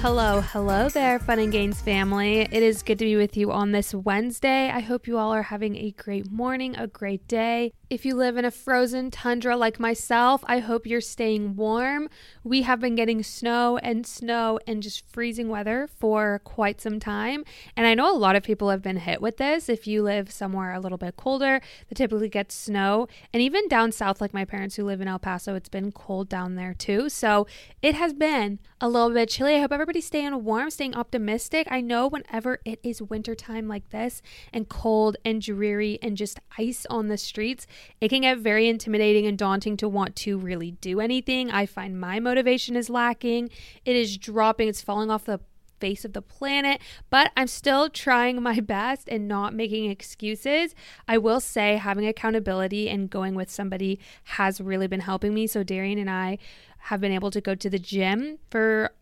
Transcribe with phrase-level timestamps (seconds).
[0.00, 2.42] Hello, hello there, Fun and Gains family.
[2.42, 4.70] It is good to be with you on this Wednesday.
[4.70, 7.72] I hope you all are having a great morning, a great day.
[7.88, 12.08] If you live in a frozen tundra like myself, I hope you're staying warm.
[12.42, 17.44] We have been getting snow and snow and just freezing weather for quite some time.
[17.76, 19.68] And I know a lot of people have been hit with this.
[19.68, 23.06] If you live somewhere a little bit colder, that typically gets snow.
[23.32, 26.28] And even down south, like my parents who live in El Paso, it's been cold
[26.28, 27.08] down there too.
[27.08, 27.46] So
[27.82, 29.54] it has been a little bit chilly.
[29.54, 31.68] I hope everybody's staying warm, staying optimistic.
[31.70, 36.84] I know whenever it is wintertime like this and cold and dreary and just ice
[36.90, 37.68] on the streets,
[38.00, 41.50] it can get very intimidating and daunting to want to really do anything.
[41.50, 43.50] I find my motivation is lacking.
[43.84, 45.40] It is dropping, it's falling off the
[45.78, 50.74] face of the planet, but I'm still trying my best and not making excuses.
[51.06, 55.46] I will say having accountability and going with somebody has really been helping me.
[55.46, 56.38] So Darian and I
[56.78, 58.92] have been able to go to the gym for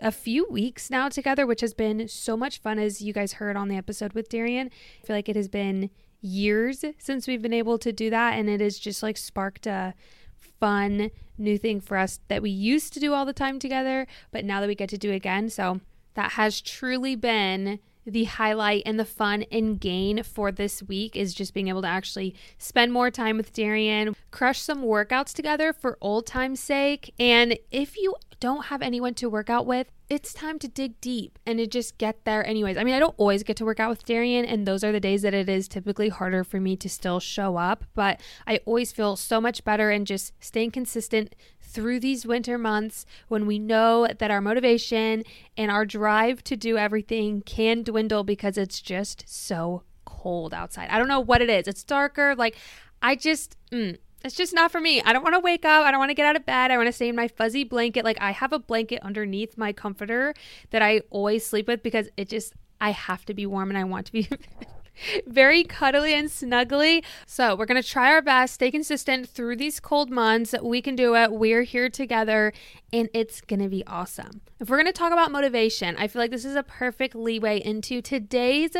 [0.00, 3.56] a few weeks now together, which has been so much fun as you guys heard
[3.56, 4.70] on the episode with Darian.
[5.02, 5.90] I feel like it has been
[6.24, 9.94] years since we've been able to do that and it has just like sparked a
[10.38, 14.44] fun new thing for us that we used to do all the time together but
[14.44, 15.80] now that we get to do again so
[16.14, 21.34] that has truly been the highlight and the fun and gain for this week is
[21.34, 25.96] just being able to actually spend more time with Darian, crush some workouts together for
[26.00, 27.14] old time's sake.
[27.18, 31.38] And if you don't have anyone to work out with, it's time to dig deep
[31.46, 32.76] and to just get there anyways.
[32.76, 35.00] I mean, I don't always get to work out with Darian, and those are the
[35.00, 38.92] days that it is typically harder for me to still show up, but I always
[38.92, 44.06] feel so much better and just staying consistent through these winter months when we know
[44.18, 45.24] that our motivation
[45.56, 50.88] and our drive to do everything can dwindle because it's just so cold outside.
[50.90, 51.66] I don't know what it is.
[51.66, 52.34] It's darker.
[52.36, 52.56] Like,
[53.02, 55.02] I just, mm, it's just not for me.
[55.02, 55.84] I don't want to wake up.
[55.84, 56.70] I don't want to get out of bed.
[56.70, 58.04] I want to stay in my fuzzy blanket.
[58.04, 60.34] Like I have a blanket underneath my comforter
[60.70, 63.84] that I always sleep with because it just I have to be warm and I
[63.84, 64.28] want to be
[65.26, 67.04] very cuddly and snuggly.
[67.26, 70.54] So, we're going to try our best, stay consistent through these cold months.
[70.62, 71.32] We can do it.
[71.32, 72.52] We're here together
[72.92, 74.40] and it's going to be awesome.
[74.60, 77.58] If we're going to talk about motivation, I feel like this is a perfect leeway
[77.58, 78.70] into today's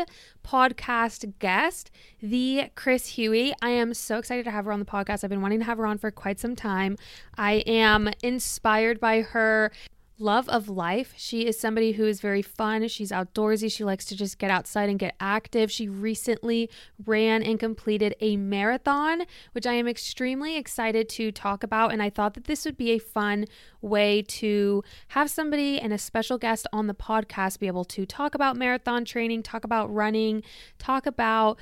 [0.43, 3.51] podcast guest, the Kris Hui.
[3.61, 5.23] I am so excited to have her on the podcast.
[5.23, 6.95] I've been wanting to have her on for quite some time.
[7.37, 9.71] I am inspired by her
[10.17, 11.13] love of life.
[11.17, 12.87] She is somebody who is very fun.
[12.87, 13.71] She's outdoorsy.
[13.71, 15.71] She likes to just get outside and get active.
[15.71, 16.69] She recently
[17.05, 21.91] ran and completed a marathon, which I am extremely excited to talk about.
[21.91, 23.45] And I thought that this would be a fun
[23.81, 28.35] way to have somebody and a special guest on the podcast be able to talk
[28.35, 30.43] about marathon training, talk about running,
[30.79, 31.59] talk about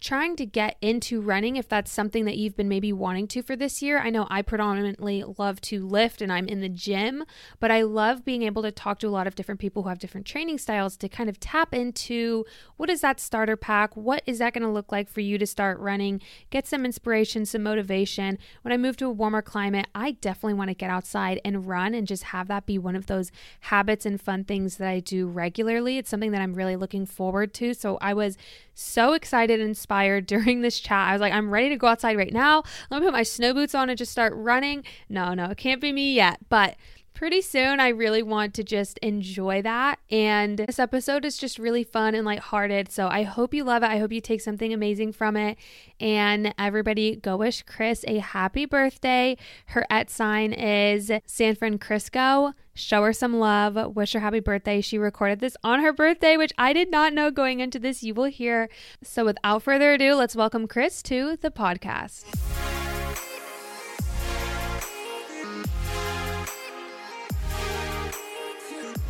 [0.00, 3.56] trying to get into running if that's something that you've been maybe wanting to for
[3.56, 3.98] this year.
[3.98, 7.24] I know I predominantly love to lift and I'm in the gym,
[7.60, 9.98] but I love being able to talk to a lot of different people who have
[9.98, 12.44] different training styles to kind of tap into
[12.76, 13.96] what is that starter pack?
[13.96, 16.20] What is that going to look like for you to start running?
[16.50, 18.38] Get some inspiration, some motivation.
[18.62, 21.94] When I move to a warmer climate, I definitely want to get outside and run
[21.94, 25.26] and just have that be one of those habits and fun things that I do
[25.26, 25.96] regularly.
[25.96, 27.72] It's something that I'm really looking forward to.
[27.72, 28.36] So I was
[28.76, 31.08] so excited and inspired during this chat.
[31.08, 32.62] I was like, I'm ready to go outside right now.
[32.90, 34.84] Let me put my snow boots on and just start running.
[35.08, 36.38] No, no, it can't be me yet.
[36.48, 36.76] But
[37.16, 39.98] pretty soon I really want to just enjoy that.
[40.10, 42.92] And this episode is just really fun and lighthearted.
[42.92, 43.86] So I hope you love it.
[43.86, 45.56] I hope you take something amazing from it.
[45.98, 49.38] And everybody go wish Kris a happy birthday.
[49.66, 52.52] Her et sign is San Frankrisco.
[52.76, 54.82] Show her some love, wish her happy birthday.
[54.82, 58.02] She recorded this on her birthday, which I did not know going into this.
[58.02, 58.68] You will hear.
[59.02, 62.24] So without further ado, let's welcome Kris to the podcast.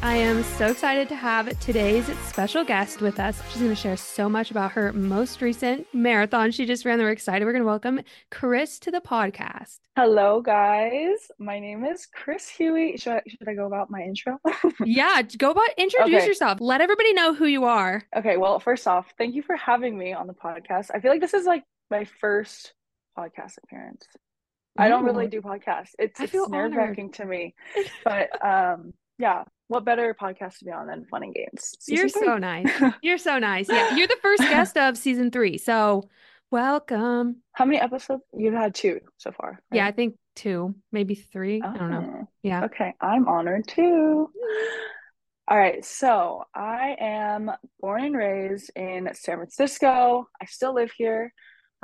[0.06, 3.42] I am so excited to have today's special guest with us.
[3.50, 7.00] She's going to share so much about her most recent marathon she just ran.
[7.00, 7.44] We're excited.
[7.44, 8.00] We're going to welcome
[8.30, 9.80] Kris to the podcast.
[9.96, 11.32] Hello, guys.
[11.40, 12.96] My name is Kris Hui.
[12.96, 14.38] Should I, should I go about my intro?
[14.84, 16.26] yeah, go about introduce okay.
[16.26, 16.60] yourself.
[16.60, 18.04] Let everybody know who you are.
[18.16, 18.36] Okay.
[18.36, 20.92] Well, first off, thank you for having me on the podcast.
[20.94, 22.74] I feel like this is like my first
[23.18, 24.06] podcast appearance.
[24.14, 24.84] Ooh.
[24.84, 25.96] I don't really do podcasts.
[25.98, 27.56] It's, it's nerve wracking to me,
[28.04, 31.74] but um, yeah, what better podcast to be on than Fun and Gains?
[31.86, 32.22] You're three.
[32.24, 32.70] so nice.
[33.02, 33.68] You're so nice.
[33.68, 35.58] Yeah, you're the first guest of season three.
[35.58, 36.08] So
[36.50, 37.42] welcome.
[37.52, 38.22] How many episodes?
[38.32, 39.60] You've had two so far.
[39.70, 39.78] Right?
[39.78, 41.60] Yeah, I think two, maybe three.
[41.64, 42.14] Oh, I don't know.
[42.22, 42.64] Oh, yeah.
[42.64, 44.30] Okay, I'm honored too.
[45.48, 50.26] All right, so I am born and raised in San Francisco.
[50.40, 51.32] I still live here.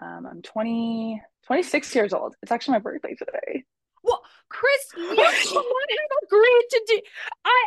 [0.00, 2.34] Um, I'm 20, 26 years old.
[2.42, 3.64] It's actually my birthday today.
[4.02, 7.00] Well, Kris, you have agreed to do.
[7.44, 7.66] I,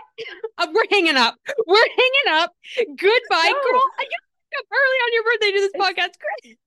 [0.60, 1.36] uh, we're hanging up.
[1.66, 2.54] We're hanging up.
[2.78, 3.64] Goodbye, no.
[3.64, 3.82] girl.
[4.00, 6.56] You up early on your birthday to this it's, podcast, Kris.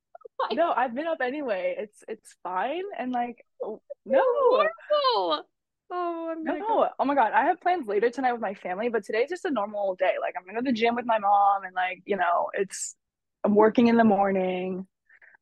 [0.53, 1.75] No, I've been up anyway.
[1.77, 4.23] It's it's fine, and like oh, no.
[4.53, 5.49] Wonderful.
[5.91, 6.59] Oh, I'm no.
[6.61, 6.89] Go.
[6.97, 9.51] Oh my god, I have plans later tonight with my family, but today's just a
[9.51, 10.13] normal day.
[10.21, 12.95] Like I'm gonna go to the gym with my mom, and like you know, it's
[13.43, 14.87] I'm working in the morning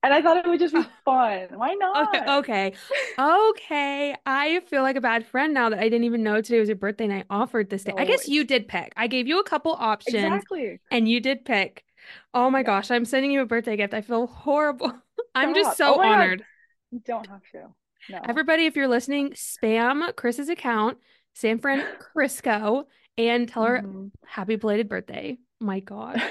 [0.07, 1.49] and I thought it would just be fun.
[1.55, 2.15] Why not?
[2.15, 2.73] Okay, okay,
[3.19, 4.15] okay.
[4.25, 6.77] I feel like a bad friend now that I didn't even know today was your
[6.77, 7.93] birthday and I offered this day.
[7.95, 8.93] No, I guess you did pick.
[8.97, 11.85] I gave you a couple options, exactly, and you did pick.
[12.33, 12.65] Oh my yeah.
[12.67, 13.95] gosh, I'm sending you a birthday gift.
[13.95, 14.93] I feel horrible.
[15.35, 16.39] I'm just so oh honored.
[16.39, 16.47] God.
[16.93, 17.75] You don't have to.
[18.09, 18.21] No.
[18.25, 20.99] Everybody, if you're listening, spam Kris's account,
[21.35, 21.85] San Fran
[22.17, 22.85] krisco,
[23.19, 24.07] and tell her mm-hmm.
[24.25, 25.37] happy belated birthday.
[25.61, 26.23] My God.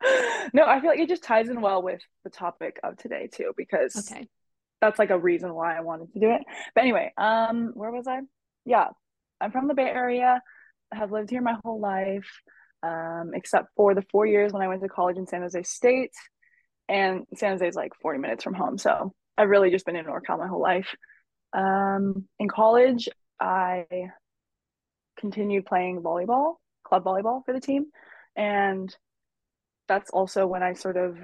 [0.52, 3.52] no, I feel like it just ties in well with the topic of today too,
[3.56, 4.28] because okay.
[4.80, 6.42] that's like a reason why I wanted to do it.
[6.74, 8.20] But anyway, um, where was I?
[8.64, 8.88] Yeah,
[9.40, 10.40] I'm from the Bay Area.
[10.92, 12.28] I have lived here my whole life,
[12.82, 16.14] um, except for the four years when I went to college in San Jose State,
[16.88, 18.78] and San Jose is like 40 minutes from home.
[18.78, 20.94] So I've really just been in NorCal my whole life.
[21.52, 23.08] Um, in college,
[23.40, 23.86] I
[25.18, 26.54] continued playing volleyball,
[26.84, 27.86] club volleyball for the team,
[28.36, 28.94] and
[29.88, 31.16] that's also when I sort of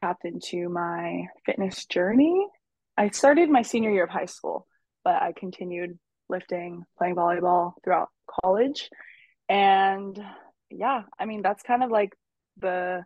[0.00, 2.46] tapped into my fitness journey.
[2.96, 4.66] I started my senior year of high school,
[5.04, 5.98] but I continued
[6.28, 8.08] lifting, playing volleyball throughout
[8.42, 8.90] college.
[9.48, 10.18] And
[10.70, 12.12] yeah, I mean that's kind of like
[12.58, 13.04] the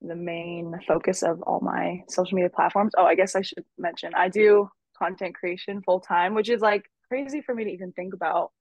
[0.00, 2.92] the main focus of all my social media platforms.
[2.96, 4.68] Oh, I guess I should mention I do
[4.98, 8.52] content creation full time, which is like crazy for me to even think about.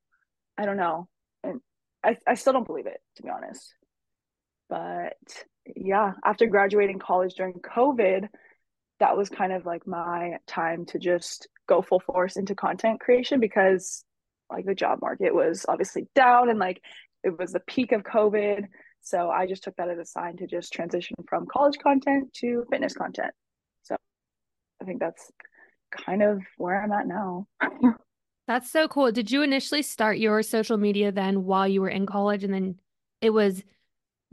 [0.58, 1.08] I don't know.
[1.44, 1.62] And
[2.04, 3.74] I, I still don't believe it, to be honest.
[4.70, 5.18] But
[5.76, 8.28] yeah, after graduating college during COVID,
[9.00, 13.40] that was kind of like my time to just go full force into content creation
[13.40, 14.04] because
[14.50, 16.82] like the job market was obviously down and like
[17.24, 18.66] it was the peak of COVID.
[19.02, 22.66] So I just took that as a sign to just transition from college content to
[22.70, 23.34] fitness content.
[23.84, 23.96] So
[24.82, 25.32] I think that's
[25.92, 27.48] kind of where I'm at now.
[28.48, 29.12] that's so cool.
[29.12, 32.76] Did you initially start your social media then while you were in college and then
[33.22, 33.64] it was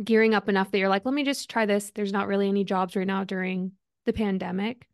[0.03, 1.91] gearing up enough that you're like, let me just try this.
[1.95, 3.73] There's not really any jobs right now during
[4.07, 4.87] the pandemic.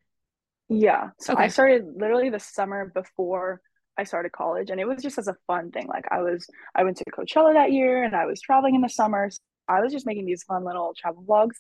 [0.69, 1.11] Yeah.
[1.21, 1.45] So okay.
[1.45, 3.61] I started literally the summer before
[3.99, 5.87] I started college and it was just as a fun thing.
[5.87, 8.89] Like I was I went to Coachella that year and I was traveling in the
[8.89, 9.31] summer.
[9.31, 11.57] So I was just making these fun little travel vlogs.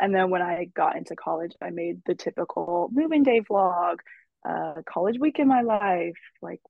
[0.00, 3.96] And then when I got into college, I made the typical moving day vlog,
[4.48, 6.60] uh, college week in my life, like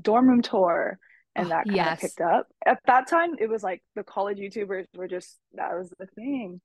[0.00, 0.98] dorm room tour
[1.36, 1.92] and oh, that kind yes.
[1.92, 2.48] of picked up.
[2.64, 6.60] At that time, it was like the college YouTubers were just that was the thing.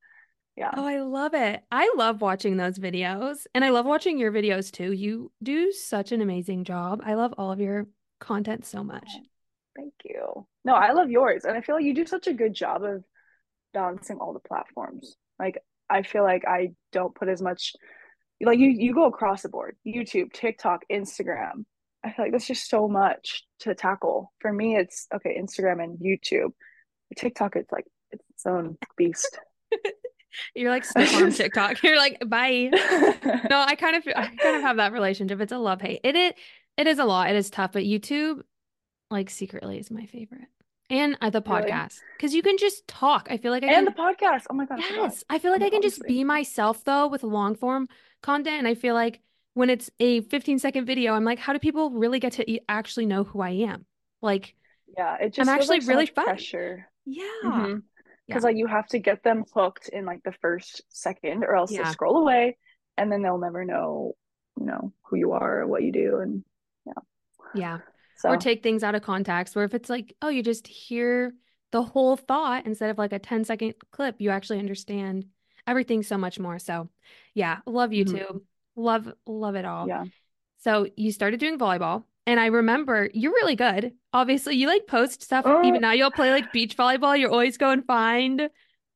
[0.56, 0.72] Yeah.
[0.76, 1.62] Oh, I love it.
[1.72, 4.92] I love watching those videos and I love watching your videos too.
[4.92, 7.02] You do such an amazing job.
[7.06, 7.88] I love all of your
[8.20, 9.10] content so much.
[9.76, 10.46] Thank you.
[10.66, 11.46] No, I love yours.
[11.46, 13.04] And I feel like you do such a good job of
[13.74, 15.16] balancing all the platforms.
[15.40, 15.58] Like
[15.90, 17.74] I feel like I don't put as much
[18.42, 19.78] like you you go across the board.
[19.88, 21.66] YouTube, TikTok, Instagram,
[22.04, 24.34] I feel like that's just so much to tackle.
[24.40, 26.52] For me, it's okay, Instagram and YouTube.
[27.16, 29.40] TikTok, it's like it's its own beast.
[30.56, 31.84] You're like stuck on TikTok.
[31.84, 32.70] You're like, bye.
[33.50, 35.40] no, I kind of I kind of have that relationship.
[35.42, 36.02] It's a love hate.
[36.04, 36.34] It is
[36.78, 37.30] it is a lot.
[37.30, 38.42] It is tough, but YouTube,
[39.10, 40.48] like secretly, is my favorite.
[40.90, 42.36] And uh, the podcast because really?
[42.38, 43.28] you can just talk.
[43.30, 44.44] I feel like I and can, the podcast.
[44.50, 44.80] Oh my god!
[44.80, 47.88] Yes, I, I feel like I can just be myself though with long form
[48.22, 49.22] content, and I feel like
[49.54, 52.62] when it's a 15 second video, I'm like, how do people really get to e-
[52.70, 53.86] actually know who I am?
[54.22, 54.56] Like,
[54.98, 56.26] Yeah, it just I'm actually like really fun.
[56.26, 56.88] Pressure.
[57.06, 57.24] Yeah.
[57.44, 57.78] Mm-hmm
[58.32, 58.48] because yeah.
[58.48, 61.84] like you have to get them hooked in like the first second or else yeah.
[61.84, 62.58] they'll scroll away
[62.98, 64.14] and then they'll never know
[64.60, 66.44] you know who you are or what you do and
[66.86, 66.94] yeah
[67.54, 67.78] yeah
[68.18, 68.30] so.
[68.30, 71.34] or take things out of context where if it's like oh you just hear
[71.72, 75.26] the whole thought instead of like a 10 second clip you actually understand
[75.68, 76.90] everything so much more so
[77.34, 78.14] yeah love YouTube.
[78.14, 78.38] mm-hmm.
[78.76, 80.06] Love love it all yeah
[80.60, 83.94] so you started doing volleyball and I remember you're really good.
[84.14, 85.46] Obviously, you like post stuff.
[85.46, 87.18] Uh, Even now, you'll play like beach volleyball.
[87.18, 88.50] You're always going find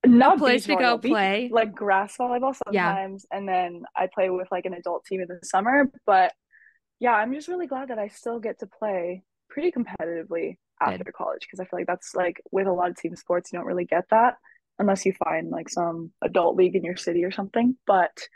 [0.05, 1.49] not a place to go beach, play.
[1.51, 3.37] Like grass volleyball sometimes, yeah.
[3.37, 5.91] and then I play with like an adult team in the summer.
[6.05, 6.33] But
[6.99, 11.13] yeah, I'm just really glad that I still get to play pretty competitively after good.
[11.13, 13.67] college because I feel like that's like with a lot of team sports, you don't
[13.67, 14.35] really get that
[14.77, 17.75] unless you find like some adult league in your city or something.
[17.87, 18.27] But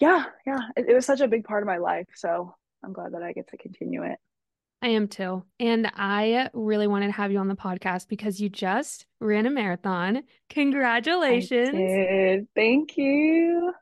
[0.00, 2.06] yeah, yeah, it, it was such a big part of my life.
[2.14, 4.18] So I'm glad that I get to continue it.
[4.80, 5.42] I am too.
[5.58, 9.50] And I really wanted to have you on the podcast because you just ran a
[9.50, 10.22] marathon.
[10.50, 12.46] Congratulations.
[12.54, 13.72] Thank you.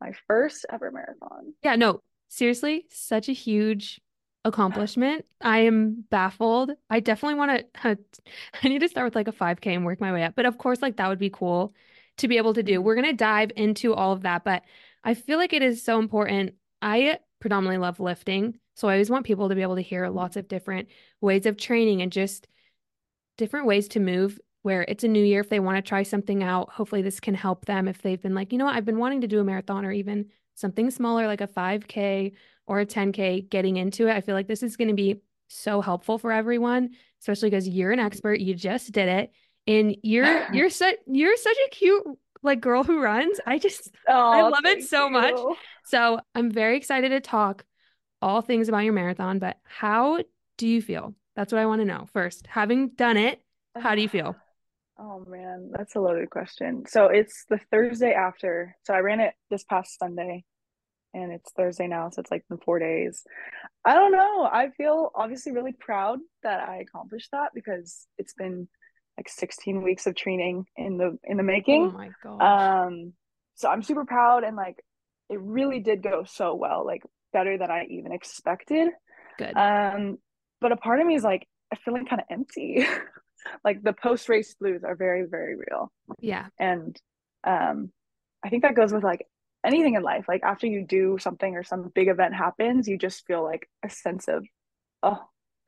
[0.00, 1.52] My first ever marathon.
[1.62, 4.00] Yeah, no, seriously, such a huge
[4.44, 5.26] accomplishment.
[5.42, 6.72] I am baffled.
[6.88, 7.98] I definitely want to,
[8.62, 10.34] I need to start with like a 5K and work my way up.
[10.34, 11.74] But of course, like that would be cool
[12.18, 12.80] to be able to do.
[12.80, 14.44] We're going to dive into all of that.
[14.44, 14.62] But
[15.04, 16.54] I feel like it is so important.
[16.80, 18.58] I predominantly love lifting.
[18.74, 20.88] So I always want people to be able to hear lots of different
[21.20, 22.46] ways of training and just
[23.36, 26.42] different ways to move where it's a new year if they want to try something
[26.42, 26.70] out.
[26.70, 29.22] Hopefully this can help them if they've been like, you know what, I've been wanting
[29.22, 32.32] to do a marathon or even something smaller like a 5K
[32.66, 34.12] or a 10K getting into it.
[34.14, 36.90] I feel like this is going to be so helpful for everyone,
[37.20, 38.40] especially because you're an expert.
[38.40, 39.32] You just did it.
[39.66, 42.04] And you're you're such you're such a cute
[42.42, 43.40] like girl who runs.
[43.46, 45.12] I just oh, I love it so you.
[45.12, 45.38] much.
[45.84, 47.64] So I'm very excited to talk
[48.20, 50.22] all things about your marathon, but how
[50.56, 51.14] do you feel?
[51.34, 52.46] That's what I want to know first.
[52.46, 53.40] Having done it,
[53.76, 54.36] how do you feel?
[54.98, 56.84] Oh man, that's a loaded question.
[56.86, 58.76] So it's the Thursday after.
[58.84, 60.44] So I ran it this past Sunday
[61.14, 63.24] and it's Thursday now, so it's like in four days.
[63.84, 64.44] I don't know.
[64.44, 68.68] I feel obviously really proud that I accomplished that because it's been
[69.16, 71.82] like 16 weeks of training in the in the making.
[71.82, 72.86] Oh my god.
[72.86, 73.12] Um
[73.54, 74.82] so I'm super proud and like
[75.28, 77.02] it really did go so well, like
[77.32, 78.90] better than I even expected.
[79.38, 79.56] Good.
[79.56, 80.18] Um
[80.60, 82.86] but a part of me is like I feeling kind of empty.
[83.64, 85.92] like the post race blues are very very real.
[86.20, 86.46] Yeah.
[86.58, 86.96] And
[87.44, 87.92] um
[88.44, 89.26] I think that goes with like
[89.64, 90.24] anything in life.
[90.28, 93.90] Like after you do something or some big event happens, you just feel like a
[93.90, 94.44] sense of
[95.02, 95.18] oh,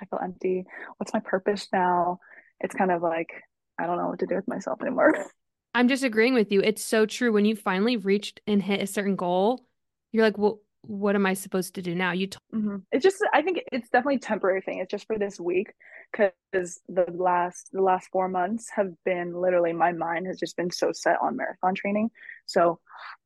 [0.01, 0.65] I feel empty.
[0.97, 2.19] What's my purpose now?
[2.65, 3.31] It's kind of like
[3.79, 5.13] I don't know what to do with myself anymore.
[5.75, 6.61] I'm just agreeing with you.
[6.61, 7.33] It's so true.
[7.33, 9.67] When you finally reached and hit a certain goal,
[10.13, 12.13] you're like, well, what am I supposed to do now?
[12.13, 12.29] You.
[12.29, 12.77] T- mm-hmm.
[12.93, 14.79] It's just, I think it's definitely temporary thing.
[14.79, 15.73] It's just for this week
[16.13, 20.71] because the last the last four months have been literally my mind has just been
[20.71, 22.11] so set on marathon training.
[22.47, 22.79] So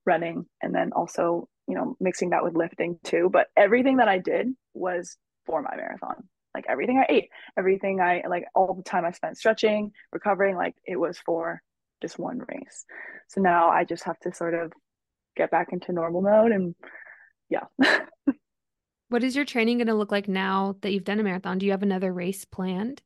[0.06, 3.28] running and then also you know mixing that with lifting too.
[3.30, 6.24] But everything that I did was for my marathon
[6.58, 10.74] like everything I ate, everything I like, all the time I spent stretching, recovering, like
[10.84, 11.62] it was for
[12.02, 12.84] just one race.
[13.28, 14.72] So now I just have to sort of
[15.36, 16.74] get back into normal mode and
[17.48, 17.66] yeah.
[19.08, 21.58] what is your training going to look like now that you've done a marathon?
[21.58, 23.02] Do you have another race planned?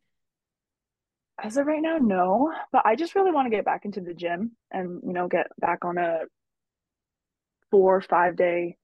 [1.43, 4.15] As of right now, no, but I just really want to get back into the
[4.15, 6.21] gym and, you know, get back on a
[7.71, 8.77] four or five day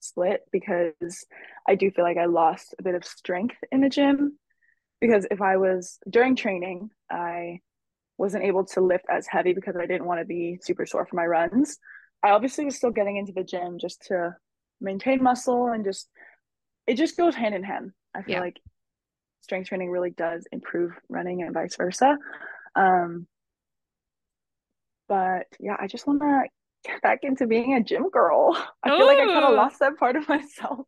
[0.00, 1.24] split because
[1.68, 4.38] I do feel like I lost a bit of strength in the gym.
[5.00, 7.60] Because if I was during training, I
[8.18, 11.16] wasn't able to lift as heavy because I didn't want to be super sore for
[11.16, 11.78] my runs.
[12.22, 14.36] I obviously was still getting into the gym just to
[14.80, 16.08] maintain muscle and just
[16.86, 17.92] it just goes hand in hand.
[18.14, 18.40] I feel yeah.
[18.40, 18.60] like
[19.42, 22.16] strength training really does improve running and vice versa.
[22.74, 23.26] Um,
[25.08, 26.44] but yeah, I just want to
[26.86, 28.56] get back into being a gym girl.
[28.82, 28.96] I Ooh.
[28.96, 30.86] feel like I kind of lost that part of myself.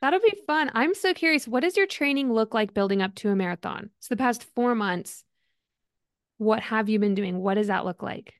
[0.00, 0.70] That'll be fun.
[0.74, 1.48] I'm so curious.
[1.48, 3.90] What does your training look like building up to a marathon?
[3.98, 5.24] So, the past four months,
[6.38, 7.38] what have you been doing?
[7.38, 8.34] What does that look like?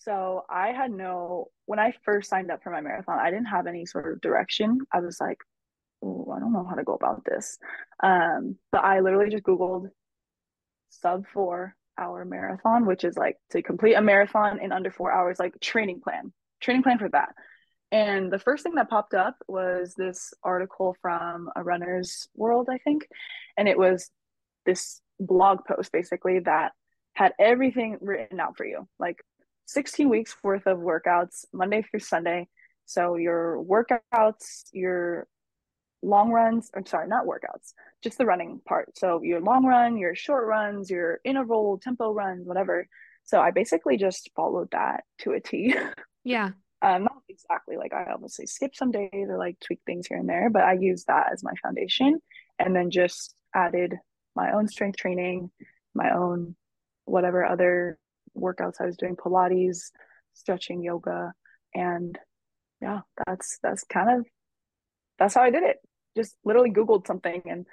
[0.00, 3.66] So, I had no, when I first signed up for my marathon, I didn't have
[3.66, 4.78] any sort of direction.
[4.92, 5.38] I was like,
[6.04, 7.58] oh, I don't know how to go about this.
[8.02, 9.90] Um, but I literally just Googled
[10.90, 15.38] sub four hour marathon, which is like to complete a marathon in under four hours,
[15.38, 17.34] like training plan, training plan for that.
[17.90, 22.78] And the first thing that popped up was this article from a runner's world, I
[22.78, 23.06] think.
[23.58, 24.10] And it was
[24.64, 26.72] this blog post basically that
[27.12, 29.22] had everything written out for you, like
[29.66, 32.48] 16 weeks worth of workouts, Monday through Sunday.
[32.86, 35.26] So your workouts, your
[36.02, 38.98] long runs, I'm sorry, not workouts, just the running part.
[38.98, 42.88] So your long run, your short runs, your interval, tempo runs, whatever.
[43.24, 45.74] So I basically just followed that to a T.
[46.24, 46.50] Yeah.
[46.82, 50.28] um, not exactly like I obviously skip some days or like tweak things here and
[50.28, 52.20] there, but I use that as my foundation
[52.60, 53.96] and then just added
[54.36, 55.50] my own strength training,
[55.94, 56.54] my own
[57.06, 57.98] whatever other
[58.38, 59.90] workouts I was doing, Pilates,
[60.34, 61.32] stretching, yoga,
[61.74, 62.16] and
[62.80, 64.26] yeah, that's that's kind of
[65.18, 65.76] that's how I did it.
[66.16, 67.66] Just literally Googled something and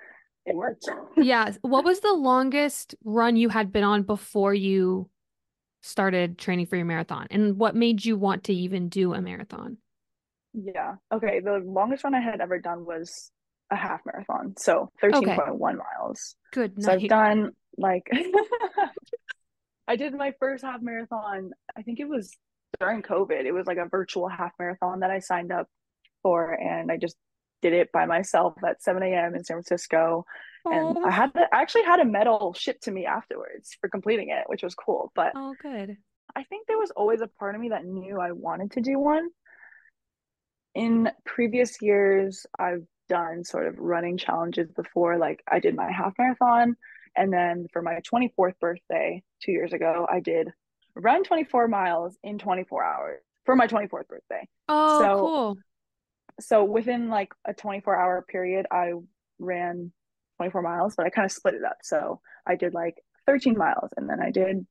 [0.46, 0.88] it worked.
[1.18, 1.54] yeah.
[1.62, 5.10] What was the longest run you had been on before you
[5.82, 7.28] started training for your marathon?
[7.32, 9.78] And what made you want to even do a marathon?
[10.54, 10.96] Yeah.
[11.12, 11.42] Okay.
[11.42, 13.32] The longest run I had ever done was
[13.72, 14.56] a half marathon.
[14.58, 15.78] So 13.1 okay.
[15.78, 16.36] miles.
[16.52, 16.82] Good.
[16.82, 18.10] So I've done like
[19.88, 21.52] I did my first half marathon.
[21.78, 22.36] I think it was
[22.80, 23.46] during COVID.
[23.46, 25.68] It was like a virtual half marathon that I signed up
[26.24, 27.16] for and I just
[27.62, 29.36] did it by myself at 7 a.m.
[29.36, 30.26] in San Francisco.
[30.66, 34.30] And I had to, I actually had a medal shipped to me afterwards for completing
[34.30, 35.12] it, which was cool.
[35.16, 35.98] But oh, good.
[36.36, 39.00] I think there was always a part of me that knew I wanted to do
[39.00, 39.30] one.
[40.76, 45.18] In previous years, I've done sort of running challenges before.
[45.18, 46.76] Like I did my half marathon,
[47.16, 50.50] and then for my 24th birthday two years ago, I did
[50.96, 54.48] run 24 miles in 24 hours for my 24th birthday.
[54.68, 55.58] Oh, so, cool.
[56.40, 58.94] So within like a 24 hour period, I
[59.40, 59.92] ran
[60.38, 61.78] 24 miles, but I kind of split it up.
[61.84, 64.66] So I did like 13 miles and then I did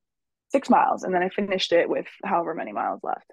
[0.51, 3.31] six miles and then I finished it with however many miles left.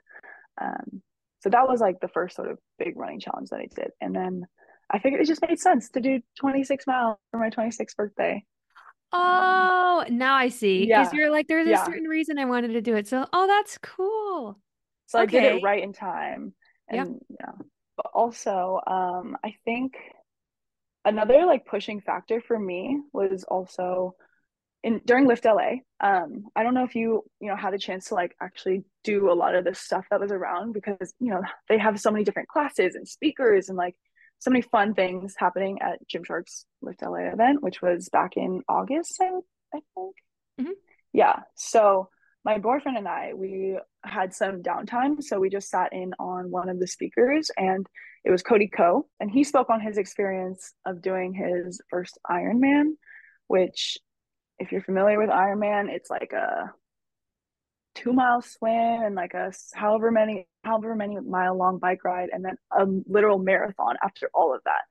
[0.60, 1.02] Um,
[1.40, 3.90] so that was like the first sort of big running challenge that I did.
[4.00, 4.46] And then
[4.90, 8.44] I figured it just made sense to do 26 miles for my 26th birthday.
[9.12, 10.86] Oh, now I see.
[10.86, 11.20] Because yeah.
[11.20, 11.82] you're like, there's yeah.
[11.82, 13.08] a certain reason I wanted to do it.
[13.08, 14.58] So, oh, that's cool.
[15.06, 15.38] So okay.
[15.38, 16.52] I did it right in time.
[16.88, 17.38] And yep.
[17.40, 17.64] yeah.
[17.96, 19.94] But also, um, I think
[21.04, 24.16] another like pushing factor for me was also
[24.82, 25.76] in during Lift LA.
[26.00, 29.30] Um, I don't know if you, you know, had a chance to like actually do
[29.30, 32.24] a lot of the stuff that was around because, you know, they have so many
[32.24, 33.96] different classes and speakers and like
[34.38, 39.18] so many fun things happening at Gymshark's Lift LA event, which was back in August,
[39.20, 39.26] I,
[39.74, 40.16] I think.
[40.60, 40.72] Mm-hmm.
[41.12, 41.40] Yeah.
[41.54, 42.10] So
[42.46, 45.20] my boyfriend and I, we had some downtime.
[45.20, 47.84] So we just sat in on one of the speakers and
[48.24, 49.08] it was Cody Coe.
[49.18, 52.92] And he spoke on his experience of doing his first Ironman,
[53.48, 53.98] which,
[54.60, 56.72] if you're familiar with Ironman, it's like a
[57.96, 62.44] two mile swim and like a however many however many mile long bike ride and
[62.44, 64.82] then a literal marathon after all of that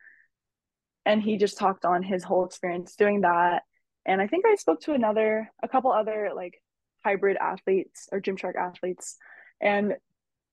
[1.06, 3.62] and he just talked on his whole experience doing that
[4.08, 6.60] and i think i spoke to another a couple other like
[7.06, 9.18] hybrid athletes or gymshark athletes
[9.62, 9.94] and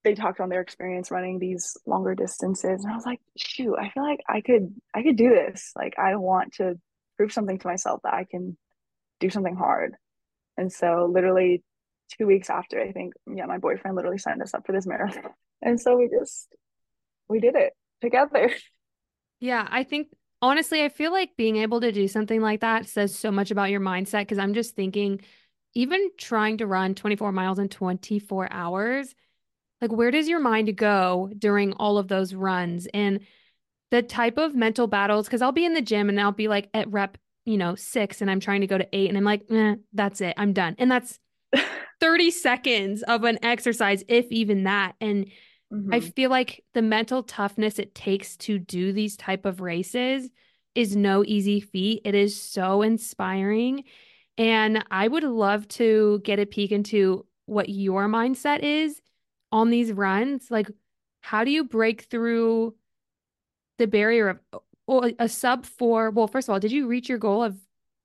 [0.04, 3.88] they talked on their experience running these longer distances and i was like shoot i
[3.90, 6.78] feel like i could i could do this like i want to
[7.16, 8.56] prove something to myself that i can
[9.18, 9.96] do something hard
[10.56, 11.62] and so literally
[12.18, 15.24] two weeks after, I think, yeah, my boyfriend literally signed us up for this marathon.
[15.64, 16.48] And so we just,
[17.28, 18.50] we did it together.
[19.38, 20.06] Yeah, I think
[20.40, 23.70] honestly, I feel like being able to do something like that says so much about
[23.70, 25.20] your mindset because I'm just thinking,
[25.74, 29.14] even trying to run 24 miles in 24 hours,
[29.80, 32.86] like where does your mind go during all of those runs?
[32.92, 33.20] And
[33.90, 36.68] the type of mental battles, because I'll be in the gym and I'll be like
[36.72, 39.42] at rep, you know, six and I'm trying to go to eight and I'm like,
[39.50, 40.76] eh, that's it, I'm done.
[40.78, 41.18] And that's
[42.00, 44.94] 30 seconds of an exercise, if even that.
[45.00, 45.26] And
[45.72, 45.92] mm-hmm.
[45.92, 50.30] I feel like the mental toughness it takes to do these type of races
[50.74, 52.02] is no easy feat.
[52.04, 53.84] It is so inspiring.
[54.38, 59.00] And I would love to get a peek into what your mindset is
[59.50, 60.50] on these runs.
[60.50, 60.70] Like,
[61.20, 62.74] how do you break through
[63.78, 64.38] the barrier of
[64.86, 66.10] well, a sub four?
[66.10, 67.56] Well, first of all, did you reach your goal of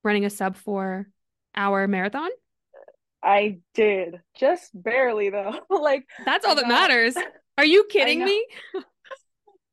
[0.03, 1.07] running a sub four
[1.55, 2.29] hour marathon?
[3.23, 4.21] I did.
[4.35, 5.59] Just barely though.
[5.69, 7.15] like That's all that matters.
[7.57, 8.45] Are you kidding me?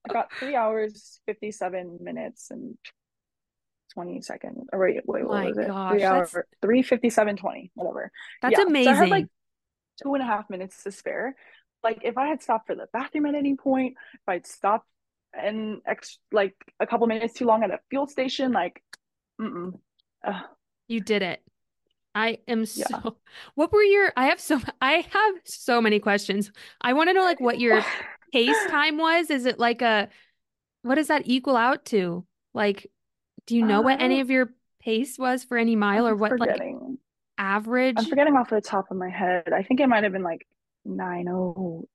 [0.08, 2.76] I got three hours, 57 minutes and
[3.94, 4.66] 20 seconds.
[4.72, 5.68] Or wait, wait, what My was it?
[5.68, 8.10] Gosh, three hours, three fifty-seven twenty, whatever.
[8.42, 8.64] That's yeah.
[8.66, 8.94] amazing.
[8.94, 9.26] So I had like
[10.02, 11.36] two and a half minutes to spare.
[11.82, 14.86] Like if I had stopped for the bathroom at any point, if I'd stopped
[15.32, 18.82] and ex- like a couple minutes too long at a fuel station, like,
[19.40, 19.72] mm
[20.88, 21.42] You did it.
[22.14, 22.84] I am so.
[22.90, 23.10] Yeah.
[23.54, 24.12] What were your?
[24.16, 24.60] I have so.
[24.80, 26.52] I have so many questions.
[26.80, 27.84] I want to know like what your
[28.32, 29.30] pace time was.
[29.30, 30.08] Is it like a?
[30.82, 32.24] What does that equal out to?
[32.52, 32.88] Like,
[33.46, 36.16] do you know uh, what any of your pace was for any mile I'm or
[36.16, 36.80] what forgetting.
[36.80, 36.98] like
[37.38, 37.96] average?
[37.98, 39.52] I'm forgetting off the top of my head.
[39.52, 40.46] I think it might have been like
[40.84, 41.88] nine oh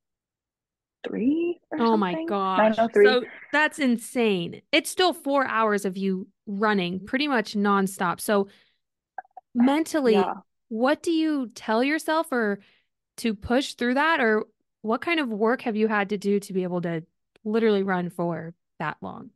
[1.08, 7.28] 903 oh my gosh so that's insane it's still four hours of you running pretty
[7.28, 8.48] much nonstop so
[9.54, 10.34] mentally yeah.
[10.68, 12.60] what do you tell yourself or
[13.18, 14.46] to push through that or
[14.82, 17.04] what kind of work have you had to do to be able to
[17.44, 19.30] literally run for that long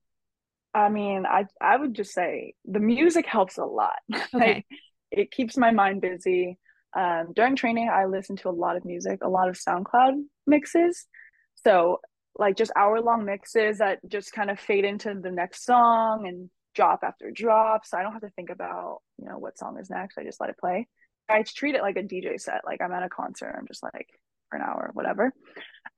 [0.74, 4.28] i mean i i would just say the music helps a lot okay.
[4.34, 4.66] like,
[5.12, 6.58] it keeps my mind busy
[6.96, 10.14] um, during training i listen to a lot of music a lot of soundcloud
[10.46, 11.08] mixes
[11.56, 12.00] so
[12.38, 16.50] like just hour long mixes that just kind of fade into the next song and
[16.74, 17.86] drop after drop.
[17.86, 20.18] So I don't have to think about, you know, what song is next.
[20.18, 20.88] I just let it play.
[21.30, 22.62] I treat it like a DJ set.
[22.66, 23.56] Like I'm at a concert.
[23.58, 24.08] I'm just like
[24.50, 25.34] for an hour, whatever.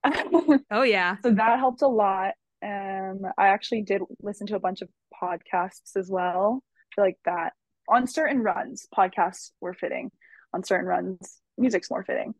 [0.71, 1.17] oh yeah.
[1.23, 2.33] So that helped a lot.
[2.61, 4.89] And I actually did listen to a bunch of
[5.21, 6.63] podcasts as well.
[6.63, 7.53] I feel like that
[7.87, 10.11] on certain runs, podcasts were fitting.
[10.53, 12.33] On certain runs, music's more fitting.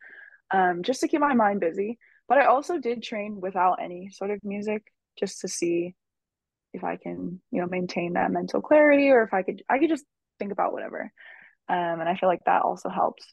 [0.52, 2.00] Um, just to keep my mind busy.
[2.28, 4.84] But I also did train without any sort of music
[5.20, 5.96] just to see
[6.74, 9.90] if I can, you know, maintain that mental clarity or if I could I could
[9.90, 10.06] just
[10.40, 11.12] think about whatever.
[11.70, 13.26] Um, and I feel like that also helps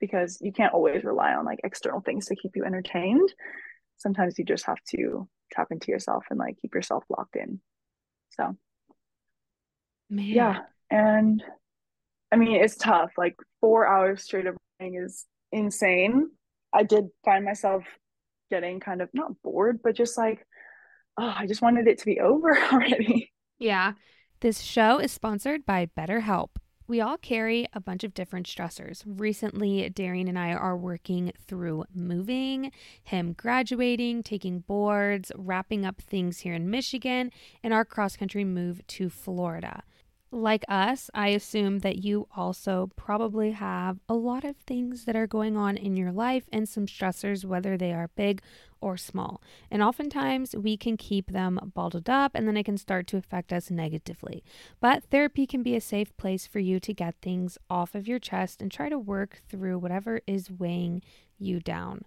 [0.00, 3.32] because you can't always rely on like external things to keep you entertained.
[3.96, 7.60] Sometimes you just have to tap into yourself and like keep yourself locked in.
[8.30, 8.56] So
[10.10, 10.24] Man.
[10.26, 10.58] yeah.
[10.90, 11.42] And
[12.32, 13.12] I mean it's tough.
[13.16, 16.30] Like four hours straight of running is insane.
[16.72, 17.84] I did find myself
[18.50, 20.44] getting kind of not bored, but just like,
[21.18, 23.32] oh, I just wanted it to be over already.
[23.58, 23.92] Yeah.
[24.40, 26.50] This show is sponsored by BetterHelp.
[26.86, 29.02] We all carry a bunch of different stressors.
[29.06, 36.40] Recently, Darian and I are working through moving, him graduating, taking boards, wrapping up things
[36.40, 37.30] here in Michigan,
[37.62, 39.82] and our cross country move to Florida
[40.34, 45.26] like us, I assume that you also probably have a lot of things that are
[45.26, 48.42] going on in your life and some stressors, whether they are big
[48.80, 49.40] or small.
[49.70, 53.52] And oftentimes we can keep them bottled up and then it can start to affect
[53.52, 54.42] us negatively.
[54.80, 58.18] But therapy can be a safe place for you to get things off of your
[58.18, 61.02] chest and try to work through whatever is weighing
[61.38, 62.02] you down.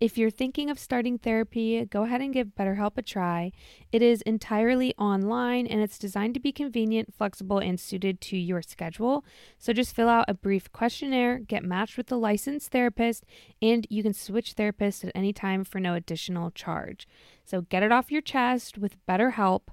[0.00, 3.52] If you're thinking of starting therapy, go ahead and give BetterHelp a try.
[3.92, 8.62] It is entirely online and it's designed to be convenient, flexible, and suited to your
[8.62, 9.26] schedule.
[9.58, 13.26] So just fill out a brief questionnaire, get matched with a licensed therapist,
[13.60, 17.06] and you can switch therapists at any time for no additional charge.
[17.44, 19.64] So get it off your chest with BetterHelp.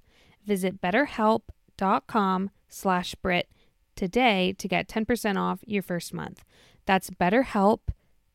[0.46, 3.50] Visit betterhelp.com slash Britt
[3.96, 6.44] today to get 10% off your first month.
[6.86, 7.80] That's BetterHelp,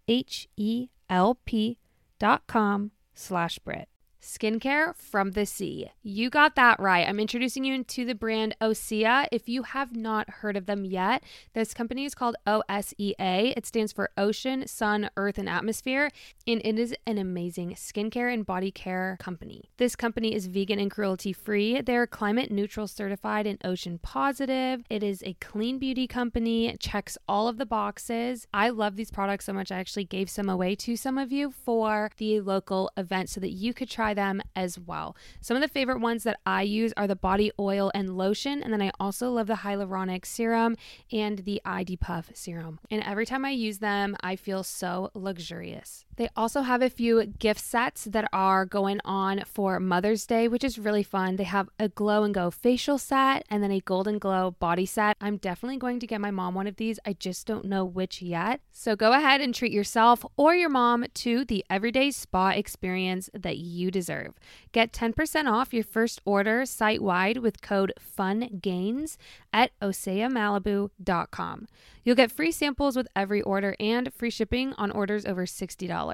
[0.09, 1.79] H-E-L-P
[2.23, 3.92] dot com slash Britt.
[4.23, 5.91] Skincare from the sea.
[6.03, 7.07] You got that right.
[7.09, 9.27] I'm introducing you into the brand Osea.
[9.33, 13.53] If you have not heard of them yet, this company is called OSEA.
[13.57, 16.13] It stands for Ocean, Sun, Earth, and Atmosphere,
[16.47, 19.71] and it is an amazing skincare and body care company.
[19.77, 21.81] This company is vegan and cruelty free.
[21.81, 24.85] They're climate neutral certified and ocean positive.
[24.89, 28.47] It is a clean beauty company, checks all of the boxes.
[28.55, 29.73] I love these products so much.
[29.73, 33.51] I actually gave some away to some of you for the local event so that
[33.51, 35.17] you could try try them as well.
[35.41, 38.73] Some of the favorite ones that I use are the body oil and lotion, and
[38.73, 40.77] then I also love the hyaluronic serum
[41.11, 42.79] and the ID Puff serum.
[42.91, 46.05] And every time I use them, I feel so luxurious.
[46.17, 50.63] They also have a few gift sets that are going on for Mother's Day, which
[50.63, 51.37] is really fun.
[51.37, 55.17] They have a glow and go facial set and then a golden glow body set.
[55.21, 56.99] I'm definitely going to get my mom one of these.
[57.07, 58.61] I just don't know which yet.
[58.73, 63.57] So go ahead and treat yourself or your mom to the everyday spa experience that
[63.57, 64.35] you deserve.
[64.73, 69.17] Get 10% off your first order site wide with code FUNGAINS
[69.53, 71.69] at oseamalibu.com.
[72.05, 76.12] You'll get free samples with every order and free shipping on orders over $60.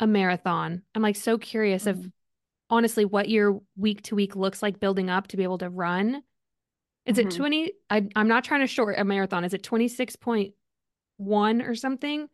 [0.00, 0.82] a marathon.
[0.94, 2.00] I'm like so curious mm-hmm.
[2.00, 2.12] of
[2.70, 6.22] honestly what your week to week looks like building up to be able to run
[7.08, 7.28] is mm-hmm.
[7.28, 7.72] it 20?
[7.90, 9.44] I, I'm not trying to short a marathon.
[9.44, 10.52] Is it 26.1
[11.18, 12.28] or something?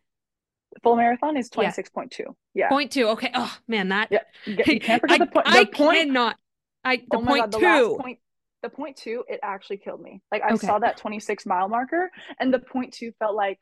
[0.82, 2.18] Full marathon is 26.2.
[2.18, 2.24] Yeah.
[2.54, 2.68] yeah.
[2.68, 3.08] Point two.
[3.08, 3.30] Okay.
[3.34, 4.20] Oh man, that yeah.
[4.46, 5.46] you can't forget I, the point.
[5.46, 6.36] The I point, cannot.
[6.84, 7.60] I the oh point God, two.
[7.96, 8.18] The point,
[8.62, 10.20] the point two, it actually killed me.
[10.32, 10.66] Like I okay.
[10.66, 13.58] saw that 26 mile marker, and the point two felt like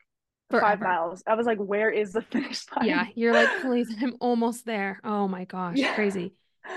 [0.49, 0.65] Forever.
[0.65, 1.23] five miles.
[1.27, 2.87] I was like, where is the finish line?
[2.87, 4.99] Yeah, you're like, please, I'm almost there.
[5.03, 5.95] Oh my gosh, yeah.
[5.95, 6.33] crazy.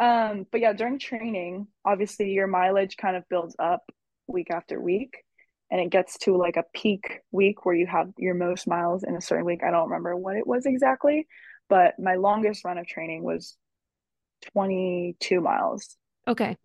[0.00, 3.82] Um, but yeah, during training, obviously your mileage kind of builds up
[4.28, 5.24] week after week.
[5.70, 9.14] And it gets to like a peak week where you have your most miles in
[9.14, 9.62] a certain week.
[9.62, 11.26] I don't remember what it was exactly,
[11.68, 13.56] but my longest run of training was
[14.52, 15.96] 22 miles.
[16.26, 16.56] Okay.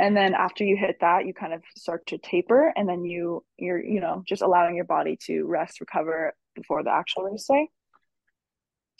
[0.00, 3.44] And then after you hit that, you kind of start to taper and then you
[3.56, 7.68] you're, you know, just allowing your body to rest, recover before the actual race day.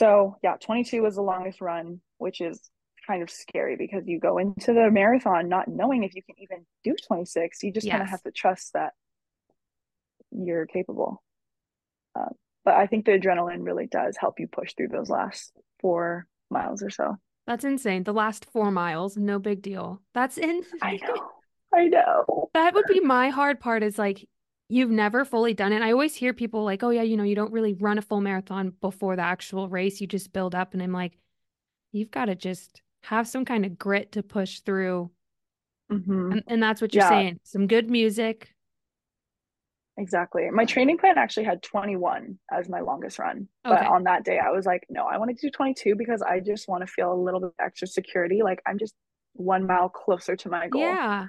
[0.00, 2.60] So, yeah, 22 was the longest run, which is
[3.06, 6.66] kind of scary because you go into the marathon not knowing if you can even
[6.84, 7.62] do 26.
[7.62, 7.92] You just yes.
[7.92, 8.92] kind of have to trust that
[10.46, 11.22] you're capable.
[12.18, 12.30] Uh,
[12.64, 16.82] but I think the adrenaline really does help you push through those last four miles
[16.82, 17.16] or so.
[17.46, 18.04] That's insane.
[18.04, 20.02] The last four miles, no big deal.
[20.14, 20.62] That's in.
[20.82, 21.28] I know.
[21.74, 22.50] I know.
[22.54, 23.82] That would be my hard part.
[23.82, 24.26] Is like
[24.68, 25.82] you've never fully done it.
[25.82, 28.20] I always hear people like, "Oh yeah, you know, you don't really run a full
[28.20, 30.00] marathon before the actual race.
[30.00, 31.18] You just build up." And I'm like,
[31.92, 35.10] you've got to just have some kind of grit to push through.
[35.90, 36.32] Mm-hmm.
[36.32, 37.08] And, and, that's what you're yeah.
[37.08, 37.40] saying.
[37.44, 38.52] Some good music,
[39.98, 40.48] Exactly.
[40.50, 43.48] My training plan actually had 21 as my longest run.
[43.66, 43.74] Okay.
[43.74, 46.38] But on that day, I was like, no, I want to do 22 because I
[46.38, 48.42] just want to feel a little bit extra security.
[48.42, 48.94] Like I'm just
[49.32, 50.82] one mile closer to my goal.
[50.82, 51.26] Yeah.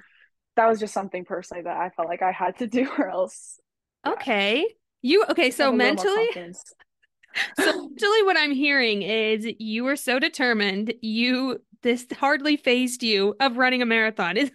[0.54, 3.58] That was just something personally that I felt like I had to do or else.
[4.06, 4.12] Yeah.
[4.12, 4.66] Okay.
[5.02, 5.50] You, okay.
[5.50, 6.28] So mentally,
[7.56, 10.94] so mentally, what I'm hearing is you were so determined.
[11.02, 14.36] You, this hardly phased you of running a marathon.
[14.36, 14.52] Is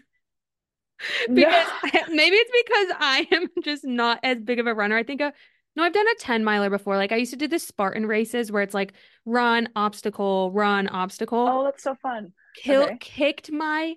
[1.34, 2.02] because no.
[2.10, 4.98] maybe it's because I am just not as big of a runner.
[4.98, 5.34] I think a,
[5.76, 6.96] no, I've done a 10 miler before.
[6.96, 8.94] Like I used to do the Spartan races where it's like
[9.26, 11.48] run, obstacle, run, obstacle.
[11.50, 12.34] Oh, that's so fun.
[12.56, 12.98] Kill okay.
[13.00, 13.96] kicked my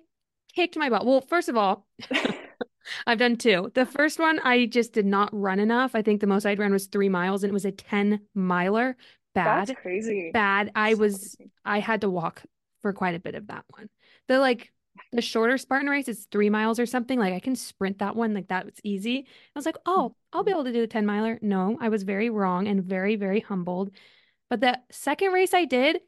[0.53, 1.05] kicked my butt.
[1.05, 1.87] Well, first of all,
[3.05, 3.71] I've done two.
[3.75, 5.91] The first one I just did not run enough.
[5.93, 8.97] I think the most I'd run was three miles and it was a 10 miler.
[9.35, 9.67] Bad.
[9.67, 10.31] That's crazy.
[10.33, 10.71] Bad.
[10.75, 11.51] I so was crazy.
[11.63, 12.43] I had to walk
[12.81, 13.89] for quite a bit of that one.
[14.27, 14.71] The like
[15.11, 17.19] the shorter Spartan race is three miles or something.
[17.19, 18.33] Like I can sprint that one.
[18.33, 19.25] Like that's easy.
[19.27, 19.99] I was like, mm-hmm.
[19.99, 21.39] oh, I'll be able to do the 10 miler.
[21.41, 23.91] No, I was very wrong and very, very humbled.
[24.49, 25.99] But the second race I did,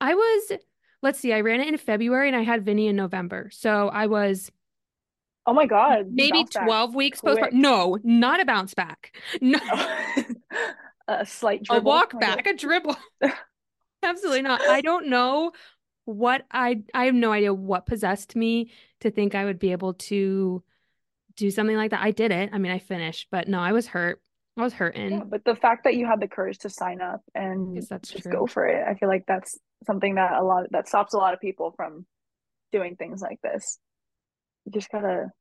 [0.00, 0.52] I was,
[1.02, 3.50] let's see, I ran it in February and I had Vinny in November.
[3.52, 4.50] So I was
[5.46, 6.06] Oh my god.
[6.10, 7.52] Maybe 12 weeks postpartum.
[7.52, 9.14] No, not a bounce back.
[9.42, 9.58] No.
[11.08, 11.82] a slight dribble.
[11.82, 12.96] A walk back, a dribble.
[13.22, 13.32] Oh
[14.02, 14.60] Absolutely not.
[14.62, 15.52] I don't know
[16.04, 19.94] what I I have no idea what possessed me to think I would be able
[19.94, 20.62] to
[21.36, 22.02] do something like that.
[22.02, 22.50] I did it.
[22.52, 24.20] I mean, I finished, but no, I was hurt.
[24.56, 25.10] I was hurting.
[25.10, 28.32] Yeah, but the fact that you had the courage to sign up and just true.
[28.32, 31.34] go for it, I feel like that's something that a lot that stops a lot
[31.34, 32.06] of people from
[32.70, 33.78] doing things like this.
[34.64, 35.32] You just gotta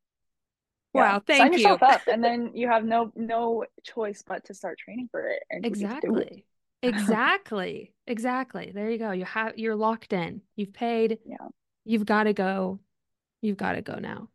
[0.93, 1.59] yeah, wow, thank sign you.
[1.59, 5.43] yourself up, and then you have no no choice but to start training for it.
[5.49, 6.45] And exactly.
[6.83, 8.71] Exactly exactly.
[8.73, 9.11] There you go.
[9.11, 10.41] You have you're locked in.
[10.55, 11.19] You've paid.
[11.25, 11.47] Yeah.
[11.85, 12.79] You've got to go.
[13.41, 14.29] You've got to go now.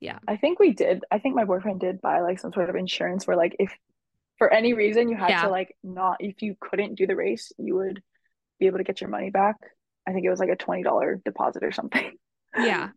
[0.00, 0.18] Yeah.
[0.28, 3.26] I think we did i think my boyfriend did buy like some sort of insurance
[3.26, 3.76] where like if
[4.38, 5.42] for any reason you had yeah.
[5.42, 8.00] to like not if you couldn't do the race you would
[8.60, 9.56] be able to get your money back.
[10.06, 12.12] I think it was like a $20 deposit or something.
[12.56, 12.90] Yeah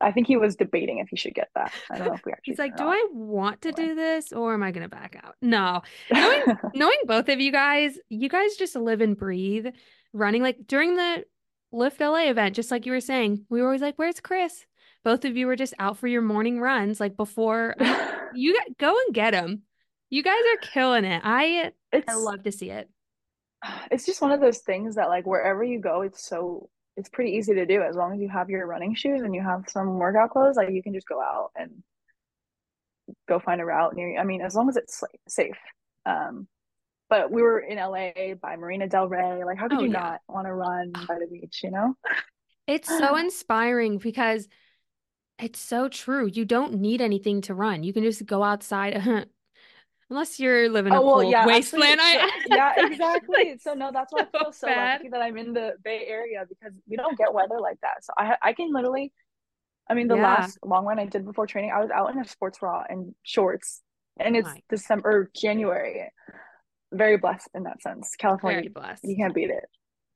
[0.00, 1.72] I think he was debating if he should get that.
[1.90, 2.52] I don't know if we actually.
[2.52, 5.34] He's like, do I want to do this or am I going to back out?
[5.40, 5.82] No,
[6.12, 6.42] knowing
[6.74, 9.68] knowing both of you guys, you guys just live and breathe
[10.12, 10.42] running.
[10.42, 11.24] Like during the
[11.72, 14.66] Lift LA event, just like you were saying, we were always like, "Where's Kris?"
[15.02, 17.74] Both of you were just out for your morning runs, like before.
[18.34, 19.62] you go and get them.
[20.10, 21.22] You guys are killing it.
[21.24, 22.88] I it's, I love to see it.
[23.90, 27.32] It's just one of those things that like wherever you go, it's so it's pretty
[27.32, 29.98] easy to do as long as you have your running shoes and you have some
[29.98, 31.82] workout clothes like you can just go out and
[33.28, 34.18] go find a route near you.
[34.18, 35.58] I mean, as long as it's safe.
[36.04, 36.48] Um,
[37.08, 39.44] but we were in LA by Marina Del Rey.
[39.44, 40.00] Like, how could oh, you yeah.
[40.00, 41.94] not want to run by the beach, you know?
[42.66, 44.48] It's so inspiring because
[45.38, 46.26] it's so true.
[46.26, 47.82] You don't need anything to run.
[47.82, 49.26] You can just go outside.
[50.08, 52.00] Unless you're living oh, a well, cold yeah, wasteland.
[52.00, 53.58] Actually, I, yeah, exactly.
[53.60, 54.98] So no, that's why so I feel so bad.
[54.98, 58.04] lucky that I'm in the Bay Area because we don't get weather like that.
[58.04, 59.12] So I I can literally,
[59.90, 60.22] I mean, the yeah.
[60.22, 63.14] last long run I did before training, I was out in a sports bra and
[63.24, 63.82] shorts,
[64.20, 66.08] and it's oh December, January.
[66.92, 68.14] Very blessed in that sense.
[68.16, 69.02] California, Very blessed.
[69.02, 69.64] You can't beat it.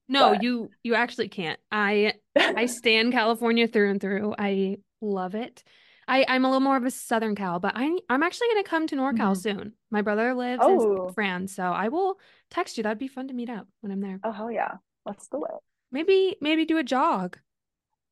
[0.08, 0.42] No, but...
[0.44, 1.58] you you actually can't.
[1.72, 4.34] I I stand California through and through.
[4.38, 5.64] I love it.
[6.10, 8.68] I, I'm a little more of a Southern Cal, but I, I'm actually going to
[8.68, 9.34] come to NorCal mm-hmm.
[9.34, 9.72] soon.
[9.92, 11.06] My brother lives oh.
[11.06, 12.18] in France, so I will
[12.50, 12.82] text you.
[12.82, 14.18] That'd be fun to meet up when I'm there.
[14.24, 14.72] Oh, hell yeah.
[15.06, 15.54] Let's do it.
[15.92, 17.38] Maybe, maybe do a jog.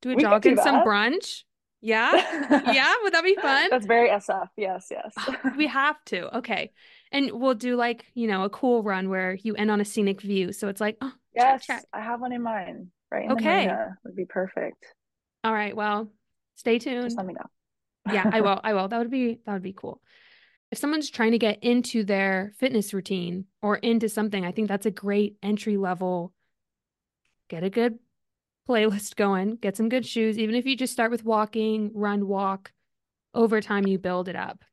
[0.01, 1.43] Do a we jog and some brunch.
[1.81, 2.13] Yeah.
[2.73, 2.95] yeah.
[3.03, 3.69] Would that be fun?
[3.69, 4.47] That's very SF.
[4.57, 4.93] Yes.
[4.93, 5.13] Yes.
[5.57, 6.39] we have to.
[6.39, 6.71] Okay.
[7.11, 10.21] And we'll do like, you know, a cool run where you end on a scenic
[10.21, 10.53] view.
[10.53, 11.87] So it's like, oh, yes, check, check.
[11.93, 12.89] I have one in mind.
[13.11, 13.25] Right.
[13.25, 13.69] In okay.
[14.05, 14.85] would be perfect.
[15.43, 15.75] All right.
[15.75, 16.13] Well,
[16.55, 17.03] stay tuned.
[17.03, 17.47] Just let me know
[18.13, 18.61] yeah, I will.
[18.63, 18.89] I will.
[18.89, 20.01] That would be that would be cool.
[20.71, 24.87] If someone's trying to get into their fitness routine or into something, I think that's
[24.87, 26.33] a great entry level.
[27.49, 27.99] Get a good
[28.69, 32.73] playlist going, get some good shoes, even if you just start with walking, run, walk.
[33.35, 34.65] Over time, you build it up.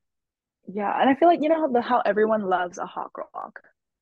[0.68, 3.62] Yeah, and I feel like you know the how everyone loves a hot girl walk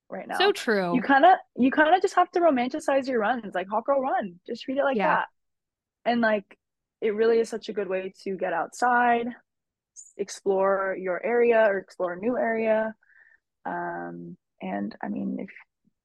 [0.09, 0.37] right now.
[0.37, 0.95] So true.
[0.95, 3.99] You kind of you kind of just have to romanticize your runs, like hot girl
[3.99, 4.39] run.
[4.47, 5.15] Just treat it like yeah.
[5.15, 5.27] that.
[6.05, 6.57] And like
[7.03, 9.27] it really is such a good way to get outside,
[10.17, 12.95] explore your area or explore a new area.
[13.65, 15.49] Um, and I mean, if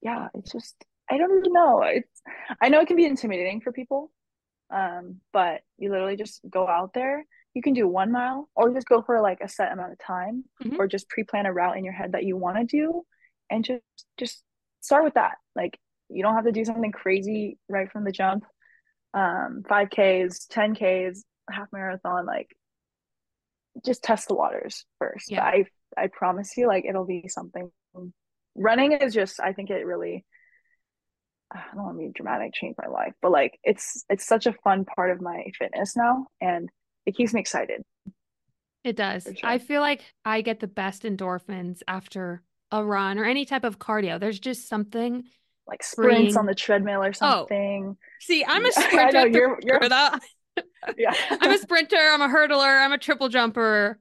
[0.01, 0.75] yeah, it's just
[1.09, 1.81] I don't even know.
[1.83, 2.21] It's
[2.61, 4.11] I know it can be intimidating for people,
[4.69, 7.25] um, but you literally just go out there.
[7.53, 10.43] You can do one mile, or just go for like a set amount of time,
[10.61, 10.79] mm-hmm.
[10.79, 13.03] or just pre-plan a route in your head that you want to do,
[13.49, 13.83] and just
[14.17, 14.43] just
[14.81, 15.35] start with that.
[15.55, 18.43] Like you don't have to do something crazy right from the jump
[19.13, 22.55] um 5ks 10ks half marathon like
[23.85, 25.31] just test the waters first.
[25.31, 25.43] Yeah.
[25.43, 25.65] i
[25.97, 27.71] i promise you like it'll be something.
[28.55, 30.25] Running is just i think it really
[31.53, 34.53] i don't want to be dramatic change my life but like it's it's such a
[34.53, 36.69] fun part of my fitness now and
[37.05, 37.81] it keeps me excited.
[38.83, 39.23] It does.
[39.23, 39.49] Sure.
[39.49, 43.79] i feel like i get the best endorphins after a run or any type of
[43.79, 44.19] cardio.
[44.19, 45.23] There's just something
[45.69, 47.95] like sprints on the treadmill or oh, something.
[47.97, 48.05] Oh.
[48.19, 49.11] See, I'm a sprinter.
[49.11, 49.79] know, you're, you're...
[49.79, 50.19] that.
[50.97, 51.13] yeah.
[51.29, 51.97] I'm a sprinter.
[51.97, 52.83] I'm a hurdler.
[52.83, 53.99] I'm a triple jumper.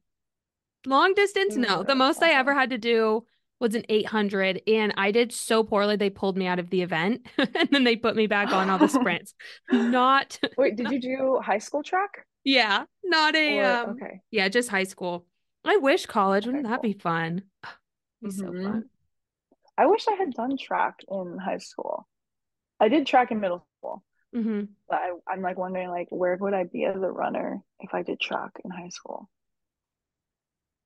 [0.87, 1.83] Long distance, no.
[1.83, 3.25] The most I ever had to do
[3.61, 7.27] was an 800, and I did so poorly they pulled me out of the event,
[7.39, 9.35] and then they put me back on all the sprints.
[9.71, 10.39] not.
[10.57, 12.25] Wait, did you do high school track?
[12.45, 13.59] Yeah, not a.
[13.59, 14.21] Or, um, okay.
[14.31, 15.27] Yeah, just high school.
[15.65, 16.47] I wish college.
[16.47, 16.93] Wouldn't that cool.
[16.93, 17.43] be fun?
[18.23, 18.39] Be mm-hmm.
[18.39, 18.85] so fun.
[19.79, 22.09] I wish I had done track in high school.
[22.81, 24.03] I did track in middle school.
[24.35, 24.64] Mm-hmm.
[24.88, 28.03] But I, I'm like wondering, like, where would I be as a runner if I
[28.03, 29.31] did track in high school?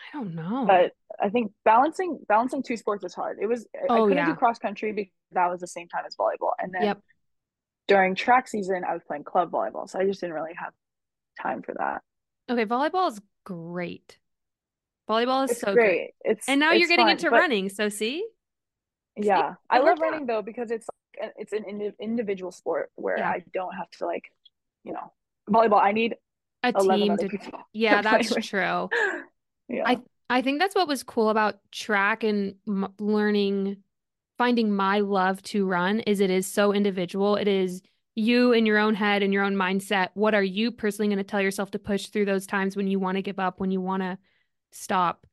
[0.00, 0.64] I don't know.
[0.66, 3.38] But I think balancing balancing two sports is hard.
[3.40, 4.26] It was oh, I couldn't yeah.
[4.26, 6.52] do cross country because that was the same time as volleyball.
[6.58, 7.00] And then yep.
[7.88, 10.72] during track season, I was playing club volleyball, so I just didn't really have
[11.40, 12.02] time for that.
[12.50, 14.18] Okay, volleyball is great.
[15.08, 16.10] Volleyball is it's so great.
[16.22, 17.68] It's and now it's you're getting fun, into running.
[17.68, 18.24] So see,
[19.16, 20.26] yeah, I love running out.
[20.26, 23.28] though because it's it's an indi- individual sport where yeah.
[23.28, 24.32] I don't have to like,
[24.84, 25.12] you know,
[25.48, 25.80] volleyball.
[25.80, 26.16] I need
[26.62, 27.38] a team to.
[27.72, 28.44] Yeah, to that's with.
[28.44, 28.88] true.
[29.68, 29.98] yeah, I
[30.30, 33.78] I think that's what was cool about track and m- learning,
[34.38, 37.36] finding my love to run is it is so individual.
[37.36, 37.82] It is
[38.14, 40.08] you in your own head and your own mindset.
[40.14, 42.98] What are you personally going to tell yourself to push through those times when you
[42.98, 44.18] want to give up, when you want to
[44.70, 45.26] stop?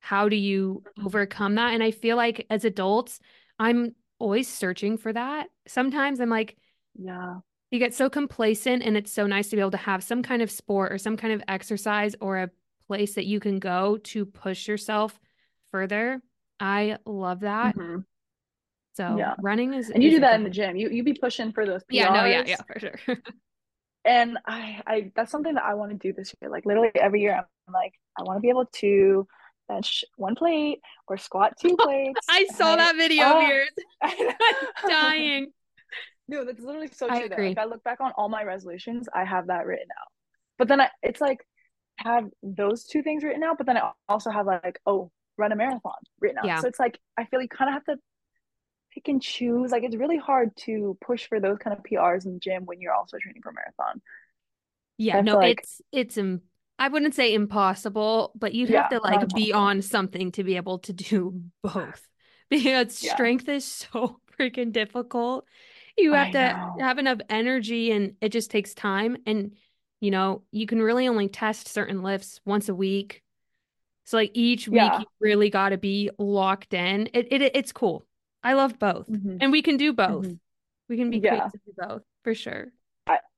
[0.00, 1.74] How do you overcome that?
[1.74, 3.20] And i feel like as adults
[3.58, 5.48] i'm always searching for that.
[5.66, 6.56] Sometimes i'm like
[6.94, 7.36] yeah.
[7.70, 10.42] you get so complacent and it's so nice to be able to have some kind
[10.42, 12.50] of sport or some kind of exercise or a
[12.86, 15.18] place that you can go to push yourself
[15.70, 16.20] further.
[16.58, 17.76] I love that.
[17.76, 18.00] Mm-hmm.
[18.92, 19.34] so yeah.
[19.40, 20.76] running is and you do that in the gym.
[20.76, 21.86] You you be pushing for those PRs.
[21.90, 22.98] yeah no yeah yeah for sure.
[24.02, 26.50] And i i that's something that i want to do this year.
[26.50, 29.26] Like literally every year i'm like i want to be able to
[29.70, 32.20] bench one plate or squat two plates.
[32.28, 33.40] I saw that video of oh.
[33.40, 33.70] yours.
[34.02, 34.28] I'm
[34.88, 35.52] dying.
[36.28, 37.16] No, that's literally so true.
[37.16, 37.52] I agree.
[37.52, 40.08] If I look back on all my resolutions, I have that written out.
[40.58, 41.38] But then I, it's like
[42.04, 45.52] I have those two things written out, but then I also have like, oh, run
[45.52, 46.46] a marathon written out.
[46.46, 46.60] Yeah.
[46.60, 47.96] So it's like I feel you kind of have to
[48.92, 49.72] pick and choose.
[49.72, 52.80] Like it's really hard to push for those kind of PRs in the gym when
[52.80, 54.00] you're also training for marathon.
[54.98, 56.18] Yeah, no, like, it's it's
[56.80, 60.56] I wouldn't say impossible, but you'd yeah, have to like be on something to be
[60.56, 62.08] able to do both
[62.48, 63.12] because yeah.
[63.12, 65.44] strength is so freaking difficult.
[65.98, 66.76] You have I to know.
[66.80, 69.18] have enough energy and it just takes time.
[69.26, 69.56] And,
[70.00, 73.22] you know, you can really only test certain lifts once a week.
[74.06, 75.00] So, like each week, yeah.
[75.00, 77.10] you really got to be locked in.
[77.12, 78.06] It, it It's cool.
[78.42, 79.06] I love both.
[79.06, 79.36] Mm-hmm.
[79.42, 80.24] And we can do both.
[80.24, 80.34] Mm-hmm.
[80.88, 81.48] We can be yeah.
[81.48, 82.72] to do both for sure.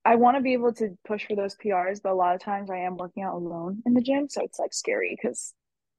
[0.04, 2.70] I want to be able to push for those PRs, but a lot of times
[2.70, 5.54] I am working out alone in the gym, so it's like scary because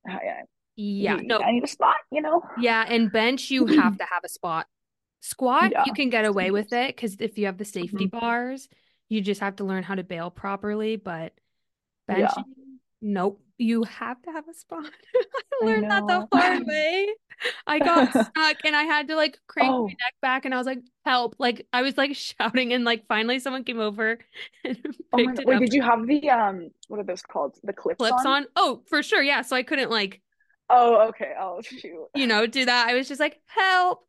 [0.07, 0.41] I, I,
[0.75, 2.41] yeah, no, I need a spot, you know.
[2.59, 4.67] Yeah, and bench you have to have a spot.
[5.21, 5.83] Squat yeah.
[5.85, 8.19] you can get away with it because if you have the safety mm-hmm.
[8.19, 8.67] bars,
[9.07, 10.97] you just have to learn how to bail properly.
[10.97, 11.33] But
[12.09, 12.43] benching, yeah.
[13.01, 14.85] nope, you have to have a spot.
[15.61, 17.07] I learned I that the hard way.
[17.67, 19.83] I got stuck and I had to like crank oh.
[19.83, 21.35] my neck back and I was like, help.
[21.39, 24.19] Like I was like shouting and like finally someone came over
[24.63, 24.77] and
[25.13, 25.61] oh picked it Wait, up.
[25.61, 27.57] did you have the um what are those called?
[27.63, 28.27] The clips, clips on?
[28.27, 28.45] on?
[28.55, 29.21] Oh, for sure.
[29.21, 29.41] Yeah.
[29.41, 30.21] So I couldn't like
[30.69, 31.33] Oh, okay.
[31.39, 32.07] Oh shoot.
[32.15, 32.87] You know, do that.
[32.87, 33.99] I was just like, help.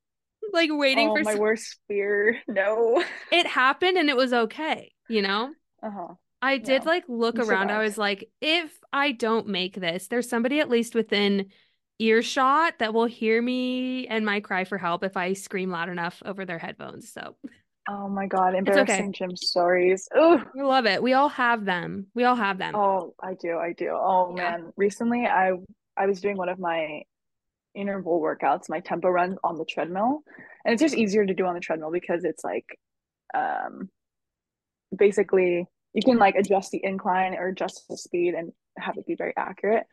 [0.53, 1.41] Like waiting oh, for my some...
[1.41, 2.39] worst fear.
[2.47, 3.03] No.
[3.33, 5.53] It happened and it was okay, you know?
[5.83, 6.15] Uh-huh.
[6.45, 7.71] I did know, like look around.
[7.71, 11.47] I was like, if I don't make this, there's somebody at least within
[11.99, 16.23] earshot that will hear me and my cry for help if I scream loud enough
[16.25, 17.11] over their headphones.
[17.11, 17.37] So
[17.89, 19.13] Oh my god, embarrassing okay.
[19.13, 20.07] gym stories.
[20.15, 20.47] Ugh.
[20.55, 21.03] We love it.
[21.03, 22.09] We all have them.
[22.15, 22.75] We all have them.
[22.75, 23.57] Oh, I do.
[23.57, 23.91] I do.
[23.93, 24.51] Oh yeah.
[24.51, 24.73] man.
[24.77, 25.53] Recently I
[25.97, 27.03] I was doing one of my
[27.75, 30.25] interval workouts, my tempo run on the treadmill.
[30.65, 32.79] And it's just easier to do on the treadmill because it's like
[33.35, 33.89] um
[34.97, 39.15] basically you can like adjust the incline or adjust the speed and have it be
[39.15, 39.87] very accurate.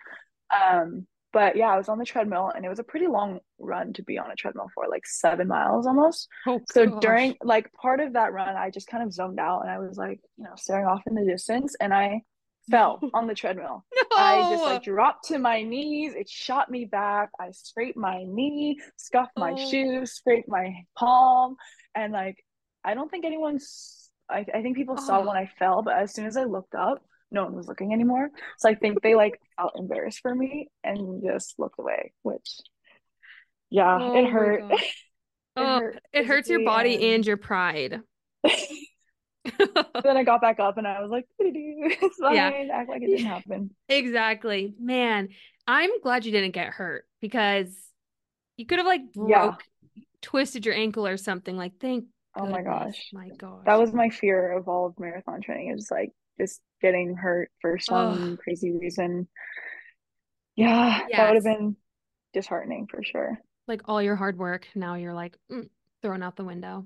[0.56, 3.94] Um but yeah, I was on the treadmill and it was a pretty long run
[3.94, 6.28] to be on a treadmill for like seven miles almost.
[6.46, 7.02] Oh, so gosh.
[7.02, 9.98] during like part of that run, I just kind of zoned out and I was
[9.98, 12.24] like, you know, staring off in the distance and I
[12.70, 13.86] fell on the treadmill.
[13.96, 14.02] No.
[14.18, 16.14] I just like dropped to my knees.
[16.16, 17.30] It shot me back.
[17.40, 19.70] I scraped my knee, scuffed my oh.
[19.70, 21.56] shoe, scraped my palm.
[21.96, 22.44] And like,
[22.84, 24.01] I don't think anyone's,
[24.32, 25.06] I, I think people oh.
[25.06, 27.94] saw when I fell, but as soon as I looked up, no one was looking
[27.94, 28.30] anymore.
[28.58, 32.60] So I think they like felt embarrassed for me and just looked away, which
[33.70, 34.64] yeah, oh it hurt.
[34.72, 34.82] it
[35.56, 38.02] oh, hurt it hurts your body and, and your pride.
[38.44, 42.36] then I got back up and I was like, it's fine.
[42.36, 42.52] Yeah.
[42.74, 43.72] Act like it didn't happen.
[43.88, 44.74] Exactly.
[44.80, 45.30] Man,
[45.66, 47.74] I'm glad you didn't get hurt because
[48.58, 49.56] you could have like broke, yeah.
[50.22, 51.56] twisted your ankle or something.
[51.58, 52.06] Like, thank
[52.36, 52.54] Oh goodness.
[52.54, 53.10] my gosh.
[53.14, 53.64] My gosh.
[53.66, 55.70] That was my fear of all of marathon training.
[55.70, 59.28] It was like just getting hurt for some crazy reason.
[60.56, 61.18] Yeah, yes.
[61.18, 61.76] that would have been
[62.34, 63.40] disheartening for sure.
[63.68, 65.70] Like all your hard work, now you're like mm,
[66.02, 66.86] thrown out the window.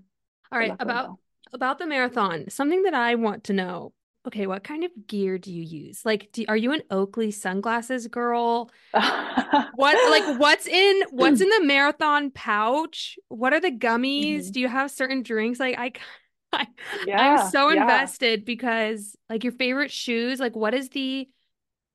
[0.52, 1.20] All right, about window.
[1.54, 3.94] about the marathon, something that I want to know.
[4.28, 6.04] Okay, what kind of gear do you use?
[6.04, 8.72] Like, do, are you an Oakley sunglasses girl?
[8.92, 13.18] what like what's in what's in the marathon pouch?
[13.28, 14.44] What are the gummies?
[14.44, 14.52] Mm-hmm.
[14.52, 15.60] Do you have certain drinks?
[15.60, 15.92] Like, I
[16.54, 16.68] I,
[17.06, 17.82] yeah, I'm so yeah.
[17.82, 21.28] invested because like your favorite shoes, like what is the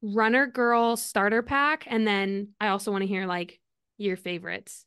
[0.02, 1.84] runner girl starter pack?
[1.86, 3.58] And then I also want to hear like
[3.96, 4.84] your favorites.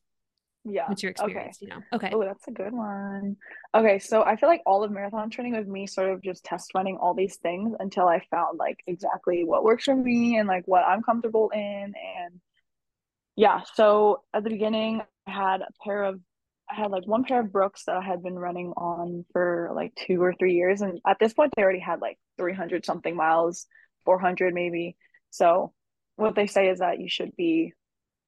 [0.65, 0.87] Yeah.
[0.87, 1.57] What's your experience?
[1.61, 1.65] Okay.
[1.65, 1.83] You know?
[1.93, 2.11] Okay.
[2.13, 3.35] Oh, that's a good one.
[3.75, 3.99] Okay.
[3.99, 6.97] So I feel like all of marathon training was me sort of just test running
[6.97, 10.83] all these things until I found like exactly what works for me and like what
[10.83, 11.61] I'm comfortable in.
[11.61, 12.41] And
[13.35, 13.61] yeah.
[13.73, 16.19] So at the beginning, I had a pair of
[16.71, 19.93] I had like one pair of Brooks that I had been running on for like
[19.95, 20.81] two or three years.
[20.81, 23.67] And at this point, they already had like 300 something miles,
[24.05, 24.95] 400 maybe.
[25.29, 25.73] So,
[26.15, 27.73] what they say is that you should be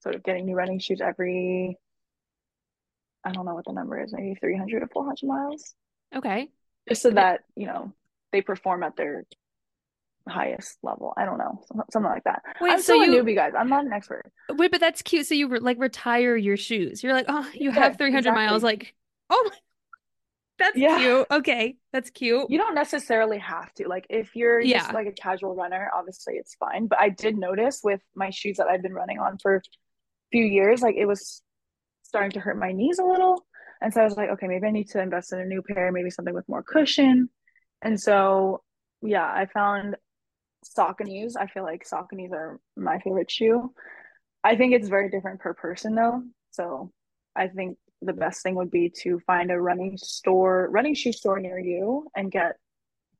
[0.01, 1.77] sort of getting new running shoes every,
[3.26, 5.73] I don't know what the number is, maybe 300 or 400 miles.
[6.15, 6.49] Okay.
[6.88, 7.91] Just so that, you know,
[8.32, 9.26] they perform at their
[10.30, 11.13] highest level.
[11.17, 12.43] I don't know, something like that.
[12.61, 13.53] Wait, I'm so you, a newbie, guys.
[13.57, 14.32] I'm not an expert.
[14.49, 15.26] Wait, but that's cute.
[15.26, 17.03] So you re- like retire your shoes.
[17.03, 18.45] You're like, oh, you have 300 exactly.
[18.45, 18.63] miles.
[18.63, 18.93] Like,
[19.30, 19.51] oh,
[20.59, 20.97] that's yeah.
[20.97, 21.28] cute.
[21.32, 22.49] Okay, that's cute.
[22.49, 23.88] You don't necessarily have to.
[23.88, 24.80] Like, if you're yeah.
[24.80, 26.88] just like a casual runner, obviously it's fine.
[26.88, 29.61] But I did notice with my shoes that I've been running on for a
[30.32, 31.41] few years, like it was
[32.16, 33.45] starting to hurt my knees a little.
[33.82, 35.91] And so I was like, okay, maybe I need to invest in a new pair,
[35.91, 37.30] maybe something with more cushion.
[37.82, 38.63] And so,
[39.01, 39.97] yeah, I found
[40.66, 41.34] Sauconys.
[41.38, 43.74] I feel like Sauconys are my favorite shoe.
[44.43, 46.24] I think it's very different per person though.
[46.51, 46.91] So
[47.36, 51.39] I think the best thing would be to find a running store, running shoe store
[51.39, 52.55] near you and get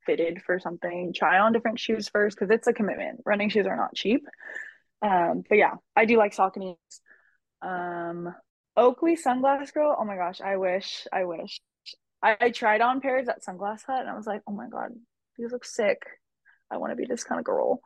[0.06, 1.14] fitted for something.
[1.14, 3.22] Try on different shoes first because it's a commitment.
[3.26, 4.26] Running shoes are not cheap.
[5.02, 6.76] Um, but yeah, I do like Sauconys.
[7.62, 8.34] Um,
[8.78, 9.96] Oakley Sunglass Girl.
[9.98, 11.60] Oh my gosh, I wish, I wish.
[12.22, 14.92] I, I tried on pairs at Sunglass Hut and I was like, oh my god,
[15.38, 16.04] these look sick.
[16.72, 17.82] I want to be this kind of girl.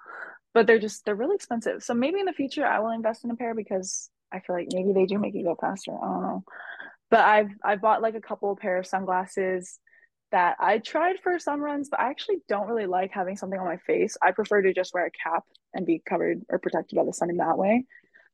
[0.53, 1.83] But they're just they're really expensive.
[1.83, 4.69] So maybe in the future I will invest in a pair because I feel like
[4.73, 5.91] maybe they do make you go faster.
[5.91, 6.43] I don't know.
[7.09, 9.79] But I've I've bought like a couple pair of sunglasses
[10.31, 13.65] that I tried for some runs, but I actually don't really like having something on
[13.65, 14.15] my face.
[14.21, 17.29] I prefer to just wear a cap and be covered or protected by the sun
[17.31, 17.85] in that way.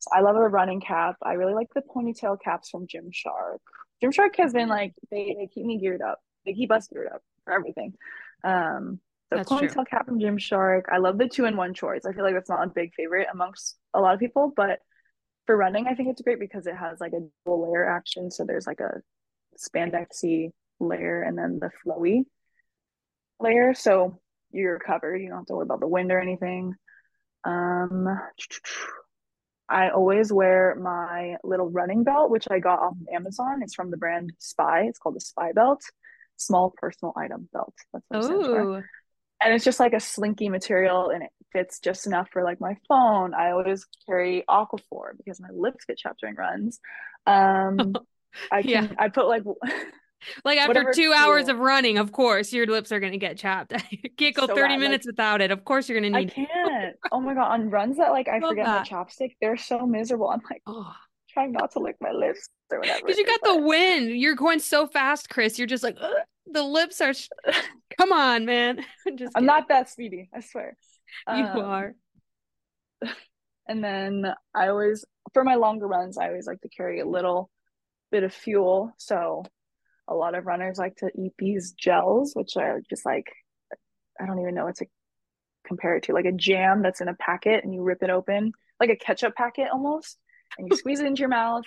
[0.05, 1.15] So I love a running cap.
[1.21, 3.57] I really like the ponytail caps from Gymshark.
[4.03, 6.19] Gymshark has been like they, they keep me geared up.
[6.45, 7.93] They keep us geared up for everything.
[8.43, 8.99] Um,
[9.31, 9.85] the that's ponytail true.
[9.85, 10.83] cap from Gymshark.
[10.91, 12.05] I love the two in one shorts.
[12.05, 14.79] I feel like that's not a big favorite amongst a lot of people, but
[15.45, 18.29] for running, I think it's great because it has like a dual layer action.
[18.29, 19.01] So there's like a
[19.57, 22.23] spandexy layer and then the flowy
[23.39, 23.73] layer.
[23.73, 24.19] So
[24.51, 25.21] you're covered.
[25.21, 26.73] You don't have to worry about the wind or anything.
[27.43, 28.07] Um,
[29.69, 33.61] I always wear my little running belt, which I got off of Amazon.
[33.63, 34.87] It's from the brand SPI.
[34.87, 35.81] It's called the SPI Belt.
[36.37, 37.73] Small personal item belt.
[37.93, 38.83] That's what oh,
[39.41, 42.75] and it's just like a slinky material and it fits just enough for like my
[42.87, 43.33] phone.
[43.33, 46.79] I always carry Aquaphor because my lips get chapped during runs.
[47.25, 47.95] Um,
[48.51, 48.87] I can yeah.
[48.97, 49.43] I put like
[50.43, 53.73] like after Whatever two hours of running, of course, your lips are gonna get chapped.
[53.91, 54.79] you can't go so 30 bad.
[54.79, 55.51] minutes like, without it.
[55.51, 56.95] Of course you're gonna need I can't.
[57.11, 58.91] oh my god, on runs that like I forget that.
[58.91, 60.29] my chapstick, they're so miserable.
[60.29, 60.93] I'm like, oh
[61.35, 63.01] trying not to lick my lips or whatever.
[63.01, 63.53] Because you got but...
[63.53, 64.09] the wind.
[64.09, 65.59] You're going so fast, Kris.
[65.59, 66.11] You're just like Ugh.
[66.47, 67.29] the lips are sh-
[67.99, 68.83] come on, man.
[69.15, 70.75] Just I'm not that speedy, I swear.
[71.27, 71.93] You um, are.
[73.67, 77.49] And then I always for my longer runs, I always like to carry a little
[78.11, 78.93] bit of fuel.
[78.97, 79.43] So
[80.07, 83.27] a lot of runners like to eat these gels, which are just like
[84.19, 84.85] I don't even know what to
[85.65, 88.53] compare it to, like a jam that's in a packet and you rip it open,
[88.79, 90.17] like a ketchup packet almost,
[90.57, 91.63] and you squeeze it into your mouth.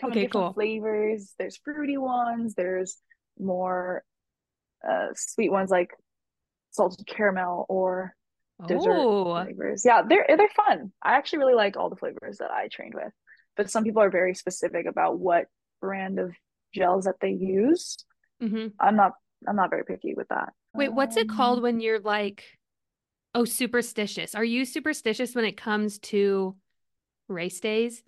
[0.00, 0.52] Come okay, in different cool.
[0.54, 1.34] flavors.
[1.38, 2.54] There's fruity ones.
[2.54, 2.96] There's
[3.38, 4.02] more
[4.88, 5.90] uh, sweet ones like
[6.70, 8.14] salted caramel or
[8.66, 9.44] dessert oh.
[9.44, 9.84] flavors.
[9.84, 10.92] Yeah, they're they're fun.
[11.02, 13.12] I actually really like all the flavors that I trained with,
[13.56, 15.46] but some people are very specific about what
[15.80, 16.32] brand of
[16.72, 17.96] gels that they use.
[18.42, 18.68] Mm-hmm.
[18.78, 19.12] I'm not
[19.48, 20.52] I'm not very picky with that.
[20.74, 22.44] Wait, what's it called um, when you're like,
[23.34, 24.34] oh, superstitious?
[24.34, 26.56] Are you superstitious when it comes to
[27.28, 28.02] race days?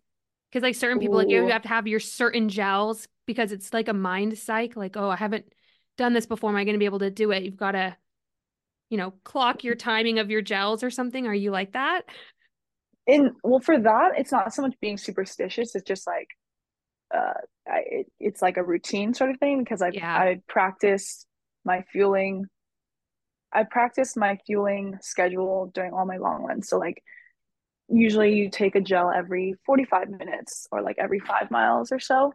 [0.51, 1.19] Because like certain people, Ooh.
[1.19, 4.77] like you have to have your certain gels because it's like a mind psych.
[4.77, 5.47] Like, oh, I haven't
[5.97, 6.51] done this before.
[6.51, 7.43] Am I going to be able to do it?
[7.43, 7.97] You've got to,
[8.91, 11.27] you know, clock your timing of your gels or something.
[11.27, 12.03] Are you like that?
[13.07, 15.75] And well, for that, it's not so much being superstitious.
[15.75, 16.29] It's just like
[17.15, 17.35] uh,
[17.69, 20.17] I, it, it's like a routine sort of thing because I yeah.
[20.17, 21.27] I practice
[21.65, 22.47] my fueling.
[23.53, 26.69] I practice my fueling schedule during all my long runs.
[26.69, 27.03] So like
[27.89, 32.33] usually you take a gel every 45 minutes or like every five miles or so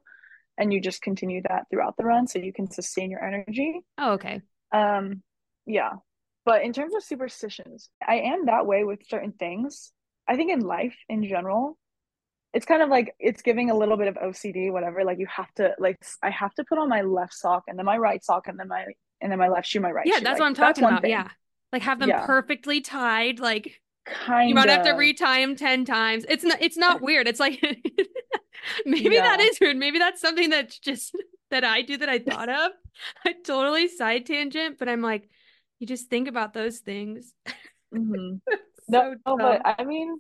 [0.58, 4.14] and you just continue that throughout the run so you can sustain your energy oh
[4.14, 5.22] okay um
[5.66, 5.94] yeah
[6.46, 9.92] but in terms of superstitions i am that way with certain things
[10.28, 11.78] i think in life in general
[12.54, 15.04] it's kind of like it's giving a little bit of OCD, whatever.
[15.04, 17.86] Like you have to like I have to put on my left sock and then
[17.86, 18.86] my right sock and then my
[19.22, 20.06] and then my left shoe, my right.
[20.06, 20.24] Yeah, shoe.
[20.24, 21.02] that's like, what I'm talking about.
[21.02, 21.12] Thing.
[21.12, 21.30] Yeah,
[21.72, 22.26] like have them yeah.
[22.26, 23.40] perfectly tied.
[23.40, 26.26] Like kind you might have to retie them ten times.
[26.30, 26.62] It's not.
[26.62, 27.28] It's not weird.
[27.28, 27.62] It's like
[28.86, 29.22] maybe yeah.
[29.22, 29.78] that is weird.
[29.78, 31.16] Maybe that's something that's just
[31.52, 32.72] that I do that I thought of.
[33.26, 35.30] I totally side tangent, but I'm like,
[35.80, 37.34] you just think about those things.
[37.96, 38.40] Mm-hmm.
[38.92, 40.20] so no, but I mean,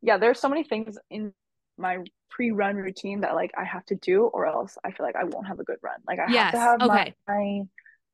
[0.00, 1.34] yeah, there's so many things in
[1.78, 1.98] my
[2.30, 5.46] pre-run routine that like I have to do or else I feel like I won't
[5.46, 6.00] have a good run.
[6.06, 6.42] Like I yes.
[6.42, 7.14] have to have okay.
[7.26, 7.62] my, my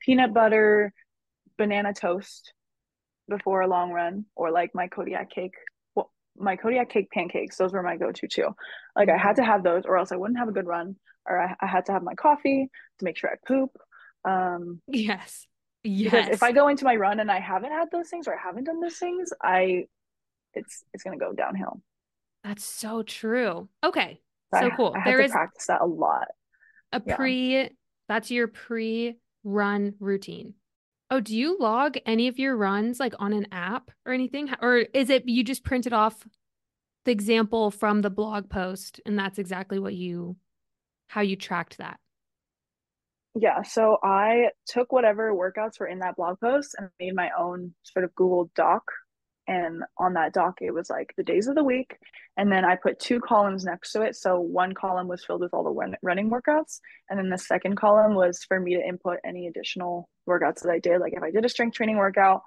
[0.01, 0.93] peanut butter
[1.57, 2.53] banana toast
[3.29, 5.55] before a long run or like my Kodiak cake
[5.95, 8.49] well, my Kodiak cake pancakes those were my go-to too
[8.97, 10.97] like i had to have those or else i wouldn't have a good run
[11.27, 13.71] or i, I had to have my coffee to make sure i poop
[14.25, 15.47] um yes
[15.85, 18.43] yes if i go into my run and i haven't had those things or i
[18.43, 19.85] haven't done those things i
[20.55, 21.81] it's it's gonna go downhill
[22.45, 23.68] that's so true.
[23.84, 24.20] Okay.
[24.55, 24.95] So I, cool.
[24.97, 26.28] I there is practice that a lot.
[26.93, 27.16] A yeah.
[27.16, 27.70] pre
[28.09, 30.55] that's your pre-run routine.
[31.11, 34.51] Oh, do you log any of your runs like on an app or anything?
[34.61, 36.24] Or is it you just printed off
[37.05, 40.36] the example from the blog post and that's exactly what you
[41.09, 41.99] how you tracked that?
[43.36, 47.74] Yeah, so I took whatever workouts were in that blog post and made my own
[47.84, 48.82] sort of Google Doc
[49.51, 51.97] and on that doc it was like the days of the week
[52.37, 54.15] and then i put two columns next to it.
[54.15, 56.79] So one column was filled with all the run- running workouts
[57.09, 60.79] and then the second column was for me to input any additional workouts that i
[60.79, 61.01] did.
[61.01, 62.43] Like if i did a strength training workout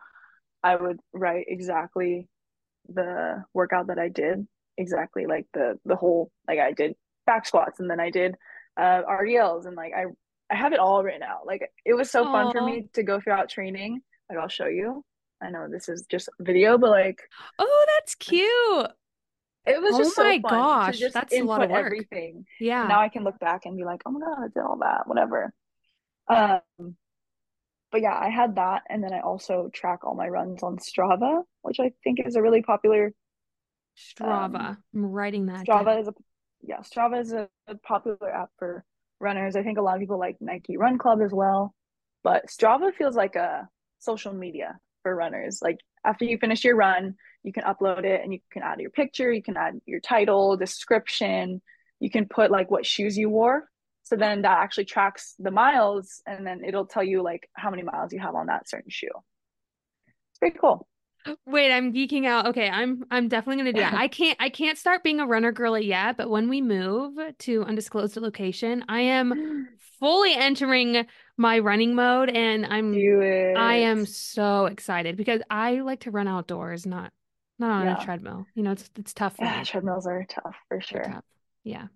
[0.64, 2.28] i would write exactly
[2.88, 4.47] the workout that i did
[4.78, 6.95] exactly like the the whole like i did
[7.26, 8.36] back squats and then i did
[8.76, 10.06] uh rdls and like i
[10.49, 11.45] i have it all written out.
[11.45, 12.32] Like it was so Aww.
[12.32, 14.01] fun for me to go throughout training.
[14.30, 15.04] Like i'll show you
[15.43, 17.21] I know this is just video, but like,
[17.59, 18.91] oh, that's cute.
[19.65, 21.85] It was oh just so my gosh, just that's a lot of work.
[21.85, 22.45] Everything.
[22.59, 22.85] Yeah.
[22.87, 25.07] Now I can look back and be like, oh my god, I did all that,
[25.07, 25.53] whatever.
[26.27, 26.95] Um,
[27.91, 31.43] but yeah, I had that, and then I also track all my runs on Strava,
[31.61, 33.13] which I think is a really popular.
[33.97, 34.55] Strava.
[34.55, 35.65] Um, I'm writing that.
[35.65, 35.99] Strava down.
[35.99, 36.13] is a
[36.61, 36.79] yeah.
[36.79, 38.83] Strava is a, a popular app for
[39.19, 39.55] runners.
[39.55, 41.73] I think a lot of people like Nike Run Club as well,
[42.23, 43.69] but Strava feels like a
[43.99, 45.60] social media for runners.
[45.62, 48.89] Like after you finish your run, you can upload it and you can add your
[48.89, 51.62] picture, you can add your title, description,
[51.99, 53.70] you can put like what shoes you wore.
[54.04, 57.84] So then that actually tracks the miles and then it'll tell you like how many
[57.84, 59.08] miles you have on that certain shoe.
[60.08, 60.88] It's pretty cool.
[61.45, 62.47] Wait, I'm geeking out.
[62.47, 63.93] Okay, I'm I'm definitely gonna do that.
[63.93, 67.64] I can't I can't start being a runner girly yet, but when we move to
[67.64, 71.06] undisclosed location, I am fully entering
[71.38, 76.86] my running mode and I'm I am so excited because I like to run outdoors,
[76.86, 77.11] not
[77.59, 78.01] not on yeah.
[78.01, 78.45] a treadmill.
[78.55, 79.65] You know, it's it's tough yeah, me.
[79.65, 81.03] treadmills are tough for sure.
[81.03, 81.23] Tough.
[81.63, 81.88] Yeah.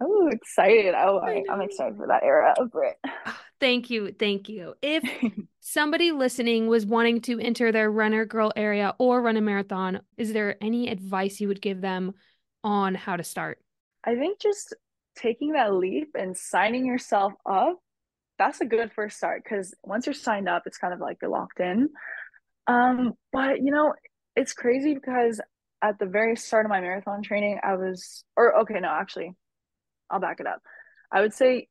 [0.00, 0.94] Oh, excited.
[0.96, 2.96] Oh, I, I'm excited for that era of Britt.
[3.06, 4.12] Ah, thank you.
[4.18, 4.74] Thank you.
[4.82, 5.04] If
[5.60, 10.32] somebody listening was wanting to enter their runner girl area or run a marathon, is
[10.32, 12.14] there any advice you would give them
[12.64, 13.60] on how to start?
[14.04, 14.74] I think just
[15.14, 17.78] taking that leap and signing yourself up,
[18.46, 21.30] that's a good first start because once you're signed up, it's kind of like you're
[21.30, 21.88] locked in.
[22.66, 23.94] Um, but you know,
[24.34, 25.40] it's crazy because
[25.82, 29.32] at the very start of my marathon training, I was, or okay, no, actually,
[30.10, 30.60] I'll back it up.
[31.12, 31.68] I would say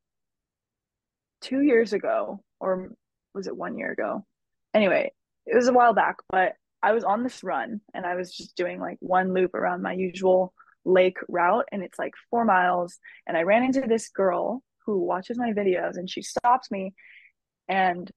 [1.42, 2.92] two years ago, or
[3.34, 4.26] was it one year ago?
[4.74, 5.12] Anyway,
[5.46, 6.54] it was a while back, but
[6.84, 9.94] I was on this run and I was just doing like one loop around my
[9.94, 10.54] usual
[10.86, 12.98] lake route and it's like four miles.
[13.28, 14.64] And I ran into this girl
[14.94, 16.94] who watches my videos and she stops me
[17.68, 18.12] and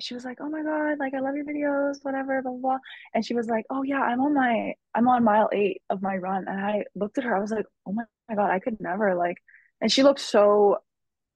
[0.00, 2.78] she was like, "Oh my god, like I love your videos, whatever, blah, blah blah."
[3.14, 6.16] And she was like, "Oh yeah, I'm on my I'm on mile eight of my
[6.16, 8.80] run." And I looked at her, I was like, "Oh my, my god, I could
[8.80, 9.36] never like."
[9.80, 10.78] And she looked so,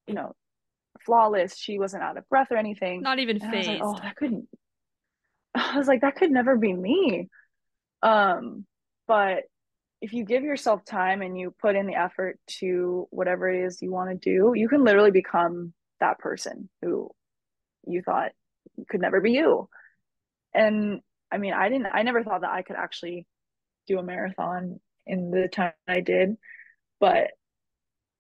[0.07, 0.35] you know,
[1.05, 1.57] flawless.
[1.57, 3.03] She wasn't out of breath or anything.
[3.03, 3.69] Not even phased.
[3.69, 4.49] Like, oh, that couldn't.
[5.55, 7.29] I was like, that could never be me.
[8.03, 8.67] Um,
[9.07, 9.45] but
[10.03, 13.81] if you give yourself time and you put in the effort to whatever it is
[13.81, 17.09] you want to do, you can literally become that person who
[17.87, 18.33] you thought
[18.89, 19.69] could never be you.
[20.53, 23.29] And I mean, I didn't, I never thought that I could actually
[23.87, 26.37] do a marathon in the time I did.
[26.99, 27.29] But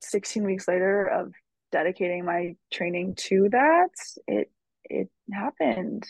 [0.03, 1.33] 16 weeks later of
[1.73, 3.91] dedicating my training to that,
[4.29, 4.53] it,
[4.85, 6.05] it happened.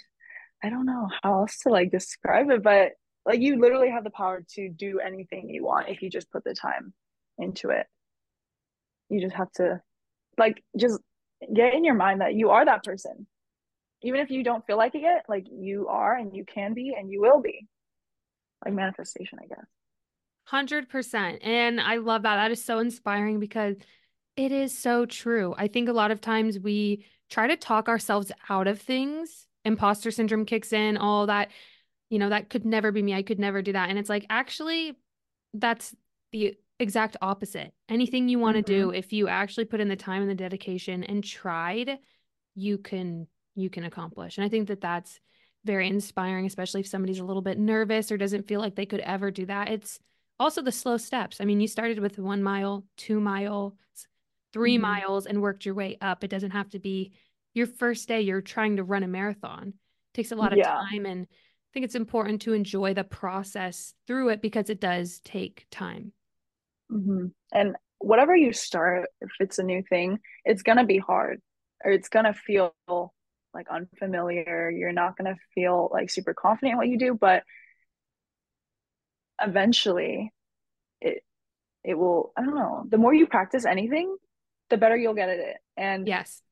[0.62, 2.92] I don't know how else to like describe it, but
[3.24, 6.44] like you literally have the power to do anything you want if you just put
[6.44, 6.92] the time
[7.38, 7.86] into it.
[9.08, 9.80] You just have to
[10.38, 10.98] like just
[11.52, 13.26] get in your mind that you are that person
[14.02, 16.94] even if you don't feel like it yet, like you are and you can be
[16.96, 17.66] and you will be.
[18.64, 19.66] Like manifestation, I guess.
[20.52, 21.38] 100%.
[21.42, 22.36] And I love that.
[22.36, 23.76] That is so inspiring because
[24.36, 25.54] it is so true.
[25.56, 29.46] I think a lot of times we try to talk ourselves out of things.
[29.64, 31.50] Imposter syndrome kicks in, all that,
[32.12, 33.14] you know, that could never be me.
[33.14, 33.88] I could never do that.
[33.88, 34.98] And it's like, actually,
[35.54, 35.96] that's
[36.30, 37.72] the exact opposite.
[37.88, 38.90] Anything you want to mm-hmm.
[38.90, 41.98] do, if you actually put in the time and the dedication and tried,
[42.54, 44.36] you can you can accomplish.
[44.36, 45.20] And I think that that's
[45.64, 49.00] very inspiring, especially if somebody's a little bit nervous or doesn't feel like they could
[49.00, 49.70] ever do that.
[49.70, 49.98] It's
[50.38, 51.38] also the slow steps.
[51.40, 53.72] I mean, you started with one mile, two miles,
[54.52, 54.82] 3 mm-hmm.
[54.82, 56.24] miles, and worked your way up.
[56.24, 57.12] It doesn't have to be
[57.54, 59.68] your first day, you're trying to run a marathon.
[59.68, 60.74] It takes a lot of yeah.
[60.90, 61.06] time.
[61.06, 61.26] And
[61.72, 66.12] think it's important to enjoy the process through it because it does take time.
[66.90, 67.26] Mm-hmm.
[67.52, 71.40] And whatever you start, if it's a new thing, it's going to be hard
[71.84, 72.74] or it's going to feel
[73.54, 74.70] like unfamiliar.
[74.70, 77.44] You're not going to feel like super confident in what you do, but
[79.40, 80.32] eventually
[81.00, 81.24] it
[81.84, 82.84] it will I don't know.
[82.88, 84.16] The more you practice anything,
[84.70, 85.56] the better you'll get at it.
[85.76, 86.42] And yes.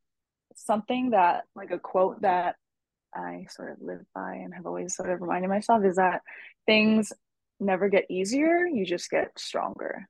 [0.57, 2.57] Something that like a quote that
[3.14, 6.22] I sort of live by and have always sort of reminded myself is that
[6.66, 7.12] things
[7.58, 10.06] never get easier, you just get stronger.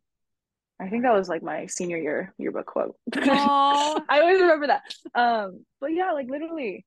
[0.81, 2.97] I think that was like my senior year yearbook quote.
[3.15, 4.83] I always remember that.
[5.15, 6.87] Um, but yeah, like literally,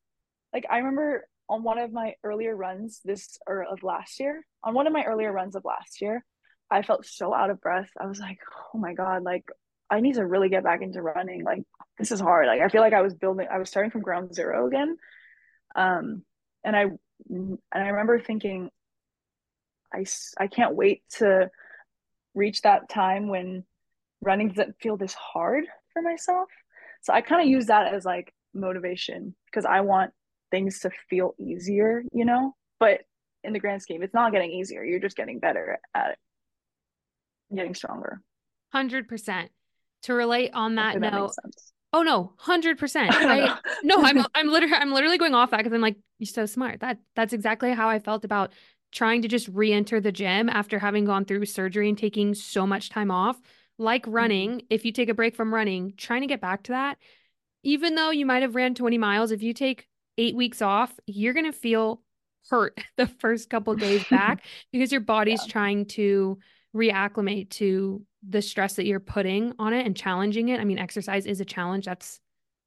[0.52, 4.74] like I remember on one of my earlier runs this or of last year, on
[4.74, 6.26] one of my earlier runs of last year,
[6.72, 7.90] I felt so out of breath.
[8.00, 8.40] I was like,
[8.74, 9.46] oh my God, like
[9.90, 11.44] I need to really get back into running.
[11.44, 11.64] Like
[12.00, 12.48] this is hard.
[12.48, 14.98] Like I feel like I was building, I was starting from ground zero again.
[15.76, 16.24] Um,
[16.64, 16.86] and I,
[17.30, 18.70] and I remember thinking,
[19.94, 20.06] I,
[20.38, 21.50] I can't wait to
[22.34, 23.64] reach that time when
[24.22, 26.50] running doesn't feel this hard for myself.
[27.02, 30.12] So I kind of use that as like motivation because I want
[30.52, 32.56] things to feel easier, you know?
[32.80, 33.02] But
[33.44, 34.84] in the grand scheme, it's not getting easier.
[34.84, 36.18] You're just getting better at it,
[37.56, 38.22] getting stronger.
[38.74, 39.50] 100%.
[40.04, 41.54] To relate on that note, that
[41.94, 43.16] Oh no, hundred percent.
[43.84, 46.80] No, I'm I'm literally I'm literally going off that because I'm like, you're so smart.
[46.80, 48.52] That that's exactly how I felt about
[48.92, 52.90] trying to just re-enter the gym after having gone through surgery and taking so much
[52.90, 53.40] time off
[53.78, 54.12] like mm-hmm.
[54.12, 56.98] running, if you take a break from running, trying to get back to that,
[57.64, 59.88] even though you might have ran 20 miles, if you take
[60.18, 62.02] eight weeks off, you're going to feel
[62.50, 65.52] hurt the first couple days back because your body's yeah.
[65.52, 66.38] trying to
[66.76, 70.60] reacclimate to the stress that you're putting on it and challenging it.
[70.60, 71.86] I mean, exercise is a challenge.
[71.86, 72.20] That's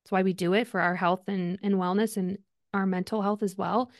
[0.02, 2.38] that's why we do it for our health and, and wellness and
[2.72, 3.90] our mental health as well.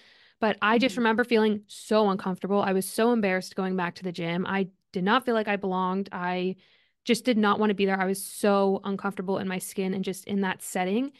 [0.41, 1.01] But I just mm-hmm.
[1.01, 2.63] remember feeling so uncomfortable.
[2.63, 4.47] I was so embarrassed going back to the gym.
[4.47, 6.09] I did not feel like I belonged.
[6.13, 6.57] I
[7.05, 8.01] just did not want to be there.
[8.01, 11.13] I was so uncomfortable in my skin and just in that setting.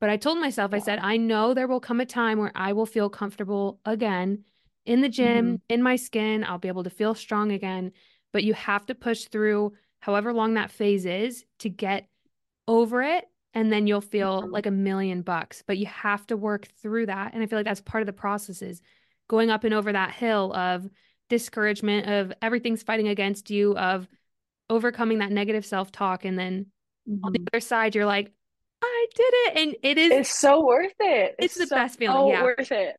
[0.00, 2.72] But I told myself, I said, I know there will come a time where I
[2.72, 4.44] will feel comfortable again
[4.86, 5.54] in the gym, mm-hmm.
[5.68, 6.44] in my skin.
[6.44, 7.92] I'll be able to feel strong again.
[8.32, 12.08] But you have to push through however long that phase is to get
[12.66, 14.52] over it and then you'll feel mm-hmm.
[14.52, 17.66] like a million bucks but you have to work through that and i feel like
[17.66, 18.80] that's part of the process is
[19.28, 20.88] going up and over that hill of
[21.28, 24.08] discouragement of everything's fighting against you of
[24.68, 26.66] overcoming that negative self-talk and then
[27.08, 27.24] mm-hmm.
[27.24, 27.46] on the mm-hmm.
[27.52, 28.32] other side you're like
[28.82, 31.98] i did it and it is it's so worth it it's, it's the so best
[31.98, 32.96] feeling yeah worth it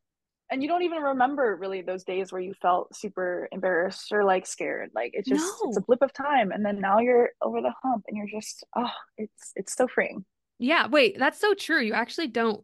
[0.52, 4.46] and you don't even remember really those days where you felt super embarrassed or like
[4.46, 4.90] scared.
[4.94, 5.70] Like it's just no.
[5.70, 8.62] it's a blip of time and then now you're over the hump and you're just
[8.76, 10.24] oh it's it's so freeing.
[10.58, 11.80] Yeah wait that's so true.
[11.80, 12.62] You actually don't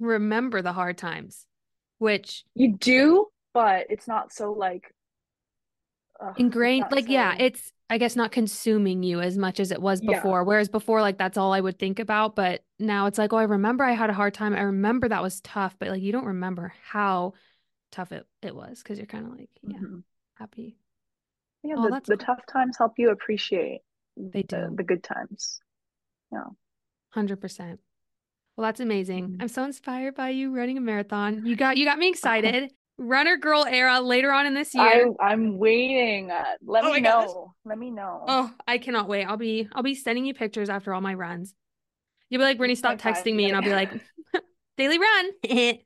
[0.00, 1.46] remember the hard times
[1.98, 4.92] which you do but it's not so like
[6.36, 7.12] ingrained like so...
[7.12, 10.40] yeah it's I guess not consuming you as much as it was before.
[10.40, 10.44] Yeah.
[10.44, 12.36] Whereas before, like that's all I would think about.
[12.36, 14.54] But now it's like, oh, I remember I had a hard time.
[14.54, 17.32] I remember that was tough, but like you don't remember how
[17.90, 19.98] tough it, it was because you're kind of like, yeah, mm-hmm.
[20.34, 20.76] happy.
[21.64, 22.26] Yeah, oh, the, the cool.
[22.26, 23.80] tough times help you appreciate
[24.16, 25.60] they do the, the good times.
[26.32, 26.44] Yeah.
[27.08, 27.80] Hundred percent.
[28.56, 29.30] Well, that's amazing.
[29.30, 29.42] Mm-hmm.
[29.42, 31.44] I'm so inspired by you running a marathon.
[31.44, 35.10] You got you got me excited runner girl era later on in this year.
[35.20, 36.30] I, am waiting.
[36.62, 37.26] Let oh me know.
[37.26, 37.50] Gosh.
[37.64, 38.24] Let me know.
[38.28, 39.24] Oh, I cannot wait.
[39.24, 41.54] I'll be I'll be sending you pictures after all my runs.
[42.28, 43.90] You'll be like, Brittany, stop okay, texting me, and I'll be like,
[44.76, 45.30] daily run.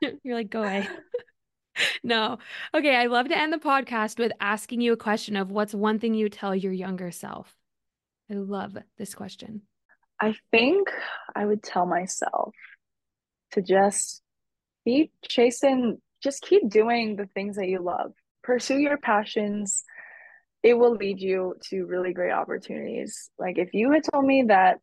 [0.22, 0.86] You're like, go away.
[2.04, 2.38] no.
[2.72, 5.98] Okay, I love to end the podcast with asking you a question of what's one
[5.98, 7.56] thing you tell your younger self.
[8.30, 9.62] I love this question.
[10.20, 10.88] I think
[11.34, 12.54] I would tell myself
[13.52, 14.22] to just
[14.84, 18.12] keep chasing, just keep doing the things that you love.
[18.42, 19.84] Pursue your passions.
[20.62, 23.30] It will lead you to really great opportunities.
[23.38, 24.78] Like if you had told me that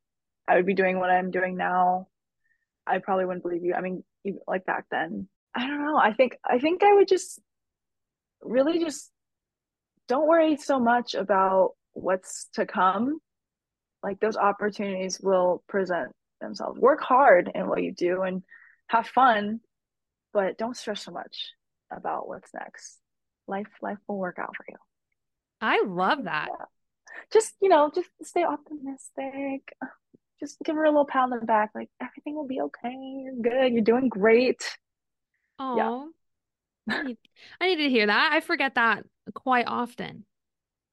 [0.47, 2.07] I would be doing what I'm doing now,
[2.85, 3.73] I probably wouldn't believe you.
[3.73, 4.03] I mean,
[4.47, 5.27] like back then.
[5.53, 5.97] I don't know.
[5.97, 7.39] I think I think I would just
[8.41, 9.11] really just
[10.07, 13.19] don't worry so much about what's to come.
[14.01, 16.79] Like those opportunities will present themselves.
[16.79, 18.43] Work hard in what you do and
[18.87, 19.59] have fun
[20.33, 21.51] but don't stress so much
[21.91, 22.99] about what's next.
[23.47, 24.77] Life life will work out for you.
[25.59, 26.49] I love that.
[26.49, 26.65] Yeah.
[27.31, 29.73] Just, you know, just stay optimistic.
[30.39, 32.93] Just give her a little pat on the back, like everything will be okay.
[32.93, 33.73] You're good.
[33.73, 34.63] You're doing great.
[35.59, 36.11] Oh,
[36.87, 36.95] yeah.
[36.95, 37.17] I, need,
[37.59, 38.31] I need to hear that.
[38.33, 39.05] I forget that
[39.35, 40.25] quite often.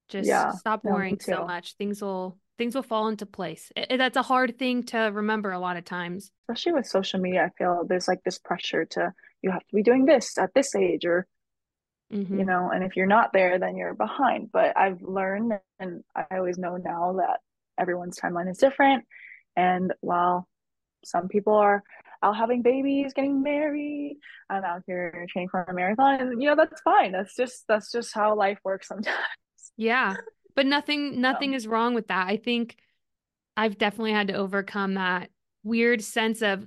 [0.09, 1.73] Just yeah, stop worrying so much.
[1.73, 3.71] Things will things will fall into place.
[3.75, 6.31] It, that's a hard thing to remember a lot of times.
[6.47, 9.83] Especially with social media, I feel there's like this pressure to you have to be
[9.83, 11.27] doing this at this age or
[12.13, 12.39] mm-hmm.
[12.39, 16.25] you know and if you're not there then you're behind but i've learned and i
[16.31, 17.39] always know now that
[17.79, 19.05] everyone's timeline is different
[19.55, 20.47] and while
[21.05, 21.83] some people are
[22.21, 24.17] out having babies getting married
[24.49, 27.91] i'm out here training for a marathon and you know that's fine that's just that's
[27.91, 29.15] just how life works sometimes
[29.77, 30.15] yeah
[30.59, 32.75] but nothing nothing is wrong with that i think
[33.55, 35.29] i've definitely had to overcome that
[35.63, 36.65] weird sense of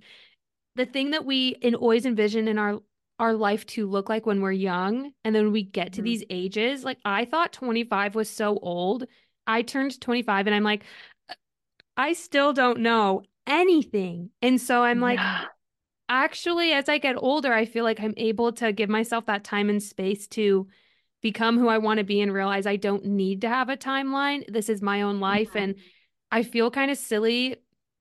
[0.77, 2.79] the thing that we in always envision in our
[3.19, 6.07] our life to look like when we're young and then we get to mm-hmm.
[6.07, 9.05] these ages like i thought 25 was so old
[9.47, 10.85] i turned 25 and i'm like
[11.99, 15.45] i still don't know anything and so i'm like yeah.
[16.09, 19.69] actually as i get older i feel like i'm able to give myself that time
[19.69, 20.67] and space to
[21.23, 24.45] become who i want to be and realize i don't need to have a timeline
[24.53, 25.59] this is my own life mm-hmm.
[25.59, 25.75] and
[26.31, 27.57] i feel kind of silly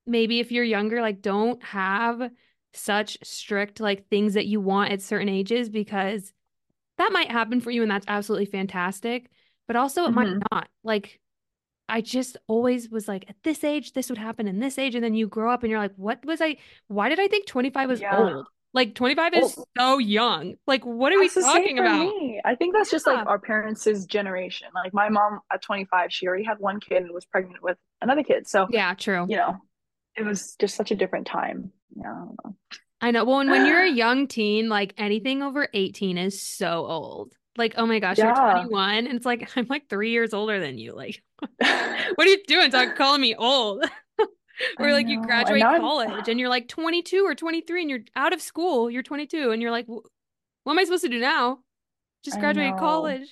[0.05, 2.32] maybe if you're younger like don't have
[2.74, 6.34] such strict like things that you want at certain ages because
[6.97, 9.30] that might happen for you and that's absolutely fantastic
[9.67, 10.15] but also it mm-hmm.
[10.15, 11.19] might not like
[11.89, 15.03] i just always was like at this age this would happen in this age and
[15.03, 16.55] then you grow up and you're like what was i
[16.88, 18.17] why did i think 25 was yeah.
[18.17, 22.41] old like 25 is well, so young like what are we talking about me.
[22.45, 22.95] i think that's yeah.
[22.95, 27.03] just like our parents' generation like my mom at 25 she already had one kid
[27.03, 29.57] and was pregnant with another kid so yeah true you know
[30.15, 32.55] it was just such a different time yeah, I know.
[33.01, 33.26] I know.
[33.26, 37.34] Well, when, when you're a young teen, like anything over 18 is so old.
[37.57, 38.28] Like, oh my gosh, yeah.
[38.28, 39.07] you're 21.
[39.07, 40.93] And it's like, I'm like three years older than you.
[40.95, 42.72] Like, what are you doing?
[42.72, 43.86] Stop calling me old.
[44.80, 48.34] or like you graduate and college and you're like 22 or 23 and you're out
[48.34, 48.89] of school.
[48.89, 50.04] You're 22 and you're like, what
[50.74, 51.60] am I supposed to do now?
[52.24, 53.28] Just graduate college.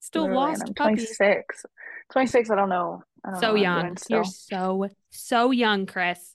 [0.00, 0.62] Still Literally, lost.
[0.66, 1.66] I'm 26.
[2.12, 3.02] 26, I don't know.
[3.24, 3.96] I don't so know young.
[4.08, 6.34] You're so, so young, Kris.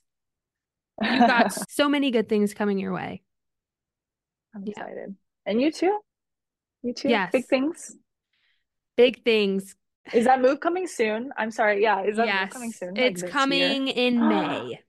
[1.00, 3.22] You got so many good things coming your way.
[4.54, 4.70] I'm yeah.
[4.70, 5.16] excited.
[5.46, 5.98] And you too?
[6.82, 7.08] You too?
[7.08, 7.32] Yes.
[7.32, 7.96] Big things?
[8.96, 9.74] Big things.
[10.12, 11.30] Is that move coming soon?
[11.36, 11.82] I'm sorry.
[11.82, 12.02] Yeah.
[12.02, 12.94] Is that yes, coming soon?
[12.94, 13.94] Like it's coming year?
[13.96, 14.80] in May.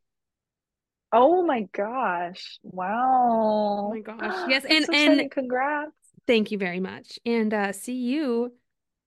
[1.12, 2.60] Oh my gosh.
[2.64, 3.88] Wow.
[3.88, 4.50] Oh my gosh.
[4.50, 4.66] Yes.
[4.70, 5.92] and, so and congrats.
[6.26, 7.20] Thank you very much.
[7.26, 8.54] And uh see you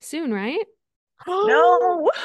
[0.01, 0.65] soon, right?
[1.27, 2.11] no.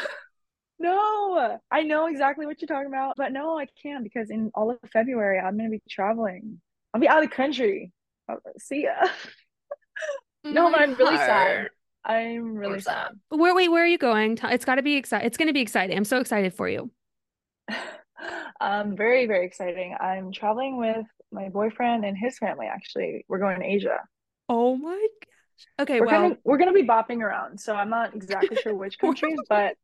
[0.82, 4.72] No, I know exactly what you're talking about, but no, I can't because in all
[4.72, 6.60] of February I'm gonna be traveling.
[6.92, 7.92] I'll be out of the country.
[8.28, 9.08] Oh, see ya.
[10.44, 11.70] no, but I'm really sad.
[12.04, 13.12] I'm really sad.
[13.30, 14.38] Where wait, where are you going?
[14.44, 15.28] It's got to be exciting.
[15.28, 15.96] It's going to be exciting.
[15.96, 16.92] I'm so excited for you.
[18.62, 19.96] um, very very exciting.
[20.00, 22.68] I'm traveling with my boyfriend and his family.
[22.68, 24.00] Actually, we're going to Asia.
[24.50, 25.68] Oh my gosh.
[25.80, 27.60] Okay, we're well, gonna, we're gonna be bopping around.
[27.60, 29.76] So I'm not exactly sure which countries, but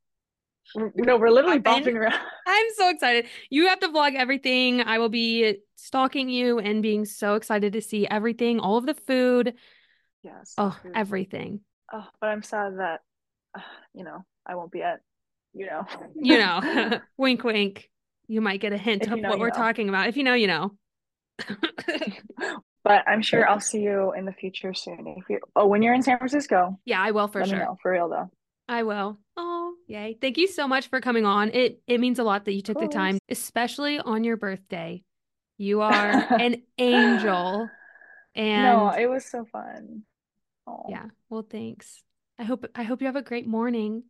[0.76, 2.20] we're, no, we're literally bopping around.
[2.48, 3.28] I'm so excited.
[3.50, 4.82] You have to vlog everything.
[4.82, 8.94] I will be stalking you and being so excited to see everything, all of the
[8.94, 9.54] food.
[10.24, 10.54] Yes.
[10.58, 10.92] Oh, food.
[10.96, 11.62] everything.
[11.92, 13.02] Oh, but I'm sad that,
[13.56, 13.62] uh,
[13.94, 15.02] you know, I won't be at,
[15.54, 15.86] you know.
[16.16, 17.90] you know, wink, wink.
[18.28, 19.56] You might get a hint if of know, what we're know.
[19.56, 20.08] talking about.
[20.08, 20.74] If you know, you know.
[22.84, 25.16] but I'm sure I'll see you in the future soon.
[25.18, 26.78] If you, oh, when you're in San Francisco.
[26.84, 27.58] Yeah, I will for sure.
[27.58, 28.30] Know, for real though.
[28.68, 29.20] I will.
[29.38, 30.18] Oh, yay.
[30.20, 31.52] Thank you so much for coming on.
[31.54, 35.04] It it means a lot that you took the time, especially on your birthday.
[35.58, 35.94] You are
[36.40, 37.70] an angel.
[38.36, 40.04] And No, it was so fun.
[40.68, 40.86] Oh.
[40.90, 41.06] Yeah.
[41.30, 42.04] Well, thanks.
[42.38, 44.04] I hope I hope you have a great morning.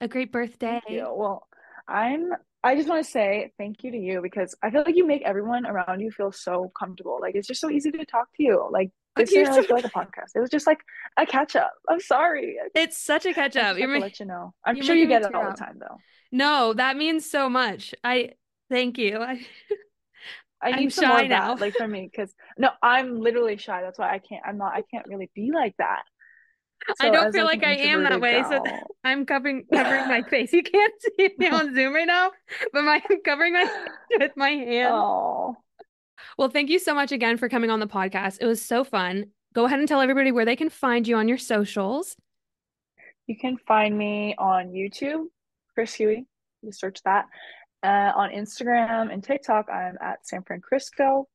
[0.00, 0.82] A great birthday.
[0.90, 1.46] Well,
[1.88, 2.32] I'm
[2.62, 5.22] I just want to say thank you to you because I feel like you make
[5.22, 7.18] everyone around you feel so comfortable.
[7.20, 8.68] Like it's just so easy to talk to you.
[8.70, 10.34] Like this really feel like a podcast.
[10.34, 10.80] It was just like
[11.16, 11.72] a catch up.
[11.88, 12.56] I'm sorry.
[12.74, 13.78] It's such a catch up.
[13.78, 14.54] You let you know.
[14.64, 15.98] I'm you sure you get it all the time though.
[16.32, 17.94] No, that means so much.
[18.02, 18.30] I
[18.70, 19.18] thank you.
[19.18, 19.46] I
[20.64, 21.54] I need I'm shy now.
[21.54, 23.82] That, like for me, because no, I'm literally shy.
[23.82, 24.42] That's why I can't.
[24.46, 24.74] I'm not.
[24.74, 26.02] I can't really be like that.
[27.00, 28.42] So I don't feel like, I am that way.
[28.42, 30.52] Girl, so I'm covering covering my face.
[30.52, 32.32] You can't see me on Zoom right now,
[32.74, 33.86] but my I'm covering my
[34.18, 34.92] with my hand.
[34.92, 35.56] Oh.
[36.36, 38.38] Well, thank you so much again for coming on the podcast.
[38.40, 39.26] It was so fun.
[39.54, 42.16] Go ahead and tell everybody where they can find you on your socials.
[43.26, 45.26] You can find me on YouTube,
[45.74, 46.24] Kris Hui.
[46.62, 47.26] You search that.
[47.84, 51.28] Uh, on Instagram and TikTok, I'm at San Frankrisco.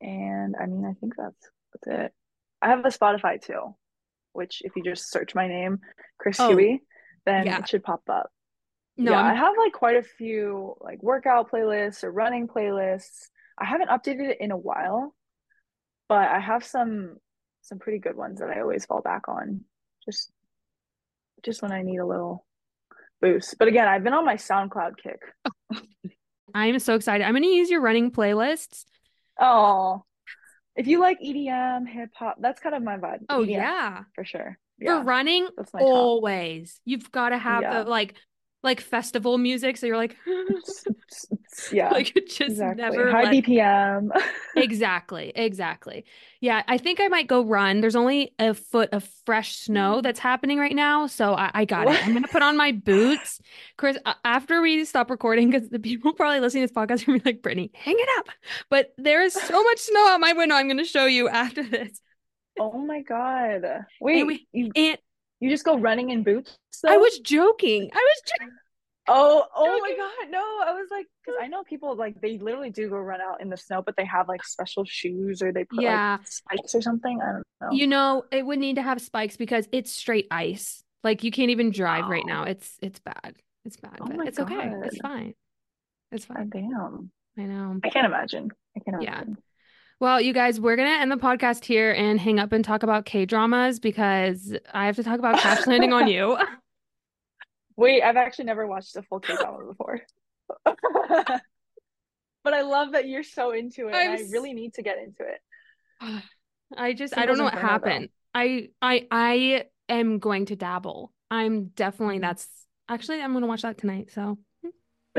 [0.00, 2.12] And I mean, I think that's that's it.
[2.62, 3.74] I have a Spotify too,
[4.32, 5.80] which if you just search my name,
[6.20, 6.78] Kris oh, Hui,
[7.26, 7.58] then yeah.
[7.58, 8.30] it should pop up.
[8.96, 9.26] No, yeah, I'm...
[9.26, 13.28] I have like quite a few like workout playlists or running playlists.
[13.58, 15.16] I haven't updated it in a while,
[16.08, 17.16] but I have some
[17.62, 19.62] some pretty good ones that I always fall back on.
[20.04, 20.30] Just
[21.42, 22.46] just when I need a little
[23.20, 23.56] boost.
[23.58, 25.20] But again, I've been on my SoundCloud kick.
[26.54, 27.24] I'm so excited.
[27.24, 28.84] I'm going to use your running playlists.
[29.38, 30.04] Oh,
[30.76, 33.20] if you like EDM, hip hop, that's kind of my vibe.
[33.28, 34.02] Oh, EDM, yeah.
[34.14, 34.58] For sure.
[34.78, 35.00] Yeah.
[35.00, 36.80] For running, always.
[36.84, 37.82] You've got to have yeah.
[37.82, 38.14] the like
[38.62, 39.76] like festival music.
[39.76, 40.16] So you're like,
[41.72, 42.82] yeah, like it just exactly.
[42.82, 43.32] never high let...
[43.32, 44.10] BPM.
[44.56, 46.04] exactly, exactly.
[46.40, 47.80] Yeah, I think I might go run.
[47.80, 50.02] There's only a foot of fresh snow mm.
[50.02, 51.96] that's happening right now, so I, I got what?
[51.96, 52.06] it.
[52.06, 53.40] I'm gonna put on my boots,
[53.76, 53.98] Kris.
[54.24, 57.30] After we stop recording, because the people probably listening to this podcast are gonna be
[57.30, 58.28] like, Brittany, hang it up.
[58.68, 60.54] But there is so much snow out my window.
[60.54, 62.00] I'm gonna show you after this.
[62.58, 63.64] Oh my god!
[64.00, 64.98] Wait, and we, you, and
[65.40, 66.56] you just go running in boots?
[66.82, 66.92] Though?
[66.92, 67.90] I was joking.
[67.92, 68.54] I was joking.
[69.12, 70.38] Oh, oh my god, no!
[70.38, 73.48] I was like, because I know people like they literally do go run out in
[73.48, 76.18] the snow, but they have like special shoes or they put yeah.
[76.20, 77.20] like spikes or something.
[77.20, 77.68] I don't know.
[77.72, 80.84] You know, it would need to have spikes because it's straight ice.
[81.02, 82.10] Like you can't even drive oh.
[82.10, 82.44] right now.
[82.44, 82.50] Oh.
[82.50, 83.34] It's it's bad.
[83.64, 83.98] It's bad.
[84.00, 84.52] Oh but it's god.
[84.52, 84.72] okay.
[84.84, 85.34] It's fine.
[86.12, 86.50] It's fine.
[86.50, 87.10] damn.
[87.36, 87.80] I know.
[87.82, 88.50] I can't imagine.
[88.76, 89.38] I can't imagine.
[90.00, 92.82] Well, you guys, we're going to end the podcast here and hang up and talk
[92.82, 96.38] about K dramas because I have to talk about Crash Landing on You.
[97.76, 100.00] Wait, I've actually never watched a full K drama before.
[100.64, 101.44] but
[102.46, 103.94] I love that you're so into it.
[103.94, 105.42] I really need to get into it.
[106.76, 108.08] I just I don't know what happened.
[108.34, 111.12] I I I am going to dabble.
[111.30, 112.22] I'm definitely mm-hmm.
[112.22, 112.48] that's
[112.88, 114.12] actually I'm gonna watch that tonight.
[114.12, 114.38] So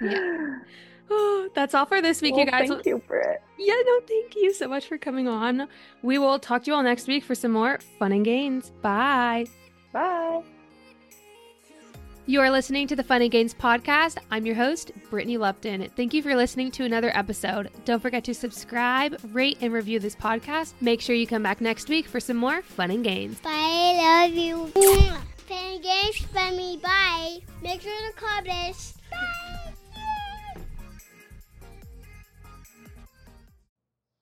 [0.00, 0.54] yeah.
[1.54, 2.68] that's all for this week, well, you guys.
[2.68, 3.42] Thank you for it.
[3.58, 5.68] Yeah, no, thank you so much for coming on.
[6.02, 8.70] We will talk to you all next week for some more fun and games.
[8.82, 9.46] Bye.
[9.92, 10.42] Bye.
[12.26, 14.18] You are listening to the Fun and Gains podcast.
[14.30, 15.88] I'm your host, Brittany Lupton.
[15.96, 17.70] Thank you for listening to another episode.
[17.86, 20.74] Don't forget to subscribe, rate, and review this podcast.
[20.82, 23.40] Make sure you come back next week for some more Fun and games.
[23.40, 23.50] Bye.
[23.50, 24.66] I love you.
[24.66, 26.78] Fun and Gains for me.
[26.82, 27.38] Bye.
[27.62, 28.92] Make sure to comment.
[29.10, 29.64] Bye.